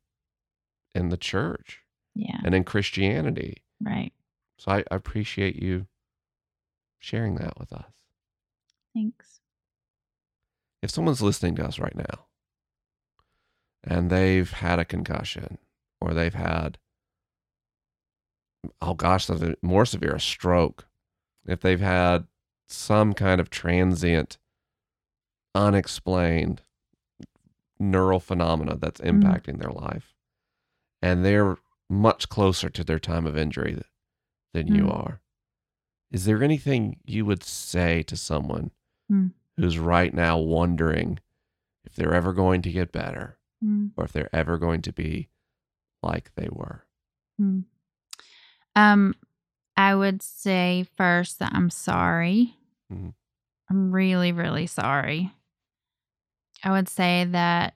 [0.95, 1.83] in the church
[2.15, 3.63] Yeah, and in Christianity.
[3.81, 4.13] right.
[4.59, 5.87] So I, I appreciate you
[6.99, 7.93] sharing that with us.
[8.93, 9.41] Thanks.
[10.83, 12.27] If someone's listening to us right now
[13.85, 15.59] and they've had a concussion
[16.01, 16.79] or they've had
[18.83, 20.87] oh gosh, something more severe, a stroke,
[21.47, 22.27] if they've had
[22.69, 24.37] some kind of transient,
[25.55, 26.63] unexplained
[27.79, 29.23] neural phenomena that's Mm.
[29.23, 30.15] impacting their life,
[31.01, 31.57] and they're
[31.89, 33.87] much closer to their time of injury th-
[34.53, 34.95] than you Mm.
[34.95, 35.21] are,
[36.11, 38.71] is there anything you would say to someone
[39.11, 39.33] Mm.
[39.57, 41.19] who's right now wondering
[41.85, 43.91] if they're ever going to get better Mm.
[43.97, 45.29] or if they're ever going to be
[46.03, 46.85] like they were?
[47.41, 47.65] Mm.
[48.75, 49.15] Um,
[49.77, 52.57] I would say first that I'm sorry.
[52.93, 53.15] Mhm.
[53.69, 55.33] I'm really, really sorry.
[56.65, 57.75] I would say that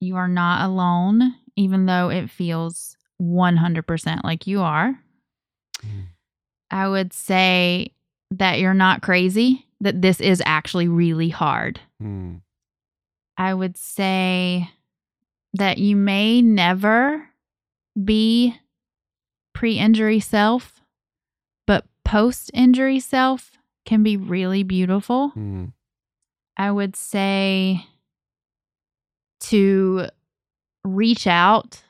[0.00, 4.98] you are not alone, even though it feels 100% like you are.
[5.80, 6.06] Mhm.
[6.70, 7.92] I would say
[8.30, 11.80] that you're not crazy, that this is actually really hard.
[12.00, 12.36] Hmm.
[13.36, 14.70] I would say
[15.54, 17.28] that you may never
[18.02, 18.56] be
[19.54, 20.80] pre injury self,
[21.66, 23.52] but post injury self
[23.84, 25.30] can be really beautiful.
[25.30, 25.66] Hmm.
[26.56, 27.86] I would say
[29.40, 30.06] to
[30.84, 31.82] reach out,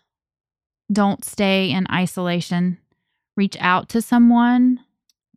[0.91, 2.79] don't stay in isolation.
[3.37, 4.81] Reach out to someone,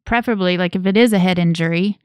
[0.06, 2.00] preferably, like if it is a head injury,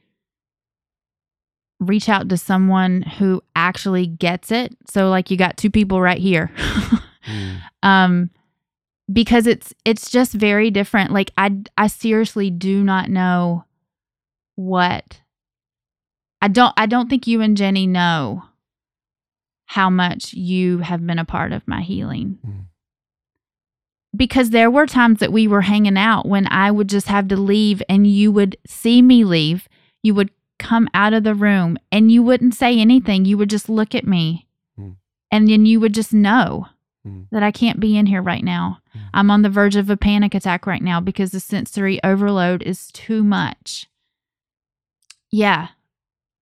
[1.81, 4.77] reach out to someone who actually gets it.
[4.89, 6.51] So, like, you got two people right here.
[7.23, 7.57] Hmm.
[7.83, 8.31] um
[9.13, 13.65] because it's it's just very different like i i seriously do not know
[14.55, 15.21] what
[16.41, 18.43] i don't i don't think you and jenny know
[19.67, 22.65] how much you have been a part of my healing Mm.
[24.17, 27.37] because there were times that we were hanging out when i would just have to
[27.37, 29.69] leave and you would see me leave
[30.03, 30.31] you would
[30.61, 34.07] come out of the room and you wouldn't say anything you would just look at
[34.07, 34.47] me
[34.79, 34.97] Mm.
[35.33, 36.67] and then you would just know
[37.07, 37.27] Mm.
[37.31, 38.79] that I can't be in here right now.
[38.95, 39.01] Mm.
[39.15, 42.89] I'm on the verge of a panic attack right now because the sensory overload is
[42.93, 43.87] too much.
[45.33, 45.69] Yeah,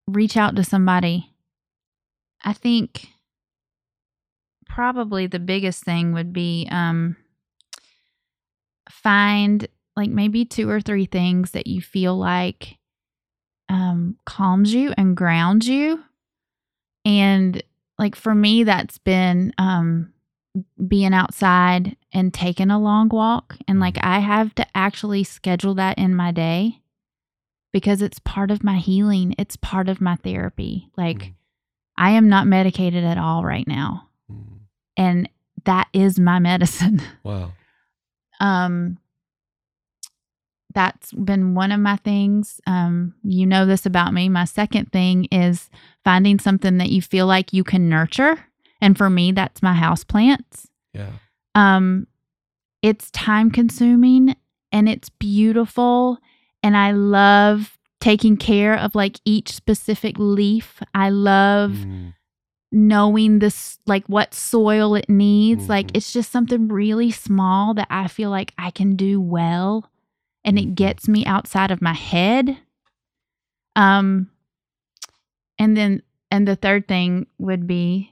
[0.09, 1.31] reach out to somebody.
[2.45, 3.09] I think
[4.69, 7.16] probably the biggest thing would be um
[8.91, 9.66] find
[9.97, 12.78] like maybe two or three things that you feel like
[13.69, 16.03] um calms you and grounds you.
[17.05, 17.62] And
[17.99, 20.12] like for me that's been um
[20.87, 25.99] being outside and taking a long walk and like I have to actually schedule that
[25.99, 26.81] in my day
[27.73, 29.35] because it's part of my healing.
[29.39, 30.89] It's part of my therapy.
[30.97, 31.35] Like Mm.
[31.97, 34.09] I am not medicated at all right now.
[34.31, 34.61] Mm.
[34.97, 35.29] And
[35.64, 37.03] that is my medicine.
[37.23, 37.53] Wow.
[38.41, 38.99] um
[40.75, 42.61] that's been one of my things.
[42.66, 44.29] Um you know this about me.
[44.29, 45.71] My second thing is
[46.05, 48.47] finding something that you feel like you can nurture.
[48.81, 50.69] And for me that's my house plants.
[50.95, 51.11] Yeah.
[51.55, 52.07] um
[52.83, 54.37] it's time consuming
[54.71, 56.19] and it's beautiful.
[56.62, 60.81] And i love taking care of like each specific leaf.
[60.95, 62.14] I love Mm.
[62.71, 65.69] knowing this like what soil it needs.
[65.69, 65.97] Like Mhm.
[65.97, 69.91] it's just something really small that i feel like i can do well
[70.45, 72.59] and it gets me outside of my head.
[73.76, 74.30] Um
[75.59, 78.11] and then and the third thing would be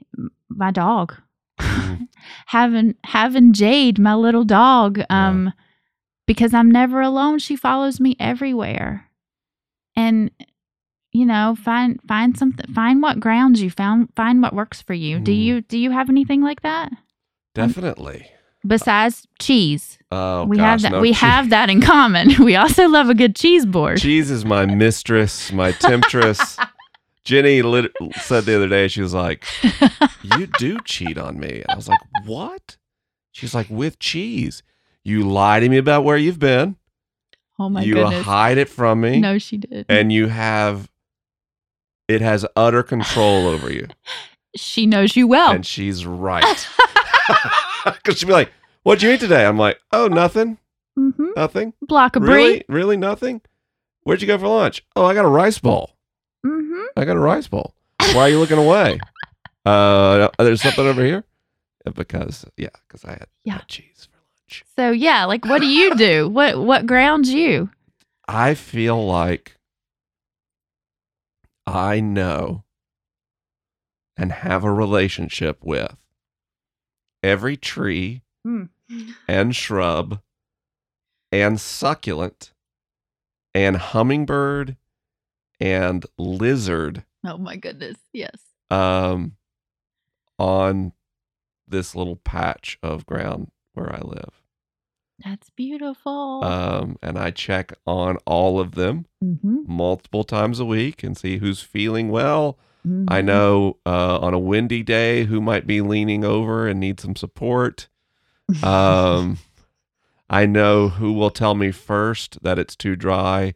[0.49, 1.15] my dog.
[1.59, 2.07] Mhm.
[2.47, 5.53] having having jade my little dog um
[6.27, 7.39] because i'm never alone.
[7.39, 9.09] She follows me everywhere.
[9.95, 10.29] And
[11.13, 15.19] you know find find something find what grounds you found find what works for you.
[15.19, 15.41] Do Mm.
[15.41, 16.91] you do you have anything like that?
[17.55, 18.29] Definitely.
[18.65, 21.19] Besides cheese Oh, we gosh, have that no we cheese.
[21.19, 25.51] have that in common we also love a good cheese board Cheese is my mistress,
[25.51, 26.57] my temptress.
[27.25, 27.91] Jenny lit-
[28.21, 29.45] said the other day, she was like,
[30.23, 31.61] You do cheat on me.
[31.67, 32.77] I was like, What?
[33.33, 34.63] She's like, With cheese.
[35.03, 36.77] You lie to me about where you've been.
[37.59, 37.85] oh my god.
[37.87, 39.19] you goodness hide it from me.
[39.19, 40.89] no she did And you have,
[42.07, 43.87] it has utter control over you.
[44.55, 46.67] she knows you well And she's right.
[48.03, 48.51] Because she'd be like,
[48.83, 49.45] What'd you eat today?
[49.45, 50.57] I'm like, Oh, nothing.
[50.95, 51.73] hmm Nothing.
[51.81, 52.63] block a Really?
[52.69, 53.41] Really nothing?
[54.03, 54.83] Where'd you go for lunch?
[54.95, 55.97] Oh, I got a rice bowl.
[56.45, 57.75] hmm I got a rice bowl.
[58.13, 58.99] Why are you looking away?
[59.65, 61.25] Uh, there's something over here.
[61.93, 63.53] Because yeah, because I had, Yeah.
[63.55, 64.63] had cheese for lunch.
[64.77, 67.69] so yeah like what do you do what what grounds you
[68.29, 69.57] I feel like
[71.65, 72.63] I know
[74.15, 75.95] and have a relationship with
[77.23, 78.69] every tree Mm.
[79.27, 80.21] and shrub
[81.33, 82.53] and succulent
[83.53, 84.77] and hummingbird
[85.59, 88.39] and lizard oh my goodness yes
[88.69, 89.35] um,
[90.39, 90.93] on
[91.67, 94.41] this little patch of ground where I live.
[95.23, 96.43] That's beautiful.
[96.43, 99.61] Um, and I check on all of them mm-hmm.
[99.67, 102.57] multiple times a week and see who's feeling well.
[103.07, 103.25] I Mhm.
[103.25, 107.89] know uh, on a windy day who might be leaning over and need some support.
[108.63, 109.37] Um,
[110.29, 113.53] I know who will tell me first that it's too dry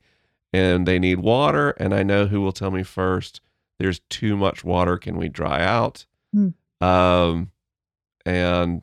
[0.53, 3.41] and they need water, and I know who will tell me first
[3.79, 4.97] there's too much water.
[4.97, 6.05] Can we dry out?
[6.33, 6.49] Hmm.
[6.85, 7.51] Um,
[8.25, 8.81] and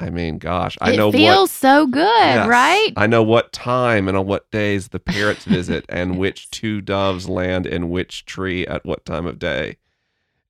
[0.00, 1.50] I mean, gosh, I know it know feels what.
[1.50, 2.48] so good, Yes.
[2.48, 2.92] right?
[2.96, 7.28] I know what time and on what days the parrots visit and which two doves
[7.28, 9.76] land in which tree at what time of day.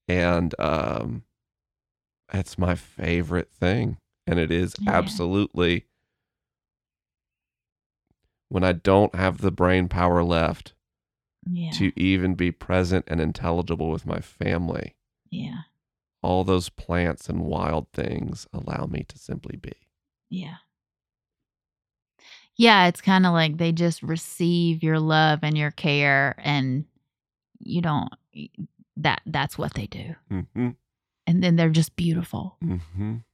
[0.09, 1.25] And um
[2.33, 3.97] it's my favorite thing.
[4.27, 4.93] And it is Yeah.
[4.93, 5.87] absolutely
[8.49, 10.75] when I don't have the brain power left
[11.51, 11.71] Yeah.
[11.73, 14.95] to even be present and intelligible with my family.
[15.31, 15.63] yeah.
[16.23, 19.73] All those plants and wild things allow me to simply be.
[20.29, 20.57] Yeah.
[22.57, 26.85] Yeah, it's kind of like they just receive your love and your care and
[27.59, 28.11] you don't
[28.97, 30.15] that that's what they do.
[30.31, 30.77] Mhm.
[31.27, 32.57] And then they're just beautiful.
[32.63, 33.25] Mhm.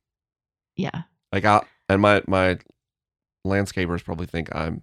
[0.76, 1.02] Yeah.
[1.32, 2.58] like I and my my
[3.44, 4.82] landscapers probably think I'm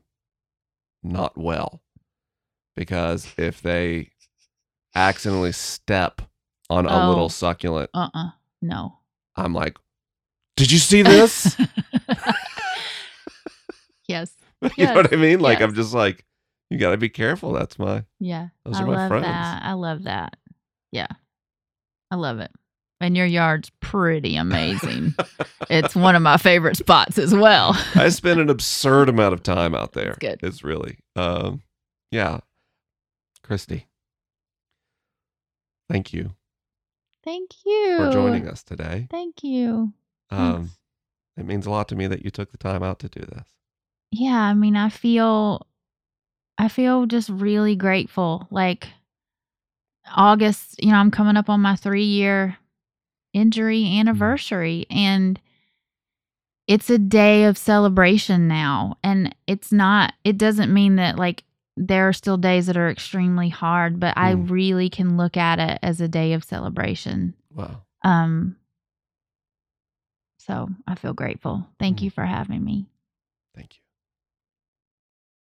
[1.04, 1.82] not well
[2.76, 4.12] because if they
[4.96, 6.22] accidentally step
[6.70, 7.10] on a Oh.
[7.10, 8.30] little succulent, Uh-uh.
[8.62, 9.00] No.
[9.36, 9.78] I'm like,
[10.58, 11.56] "Did you see this?"
[14.08, 14.34] yes.
[14.78, 15.40] you know what I mean?
[15.40, 15.70] Like Yes.
[15.70, 16.26] I'm just like,
[16.70, 18.50] "You got to be careful." That's my Yeah.
[18.66, 19.26] Those I are my love friends.
[19.26, 19.64] that.
[19.64, 20.38] I love that.
[20.92, 21.08] Yeah.
[22.12, 22.52] I love it.
[23.02, 25.14] And your yard's pretty amazing.
[25.70, 27.72] it's one of my favorite spots as well.
[27.96, 30.06] I spend an absurd amount of time out there.
[30.06, 30.40] That's good.
[30.44, 31.62] It's really, um,
[32.12, 32.40] yeah.
[33.44, 33.88] Christy,
[35.90, 36.34] thank you
[37.24, 39.08] Thank you for joining us today.
[39.10, 39.94] Thank you.
[40.30, 40.72] Um, Thanks.
[41.38, 43.48] it means a lot to me that you took the time out to do this.
[44.12, 45.66] Yeah, I mean, I feel
[46.58, 48.48] I feel just really grateful.
[48.52, 48.90] Like
[50.16, 52.58] August, you know, I'm coming up on my 3-year
[53.34, 55.40] injury anniversary and
[56.68, 61.44] it's a day of celebration now and it's not it doesn't mean that like
[61.76, 64.50] there are still days that are extremely hard, but I Mm.
[64.50, 67.34] really can look at it as a day of celebration.
[67.52, 67.82] Wow.
[68.04, 68.58] Um
[70.40, 71.68] so I feel grateful.
[71.80, 72.02] Thank Mm.
[72.04, 72.88] you for having me.
[73.56, 73.83] Thank you.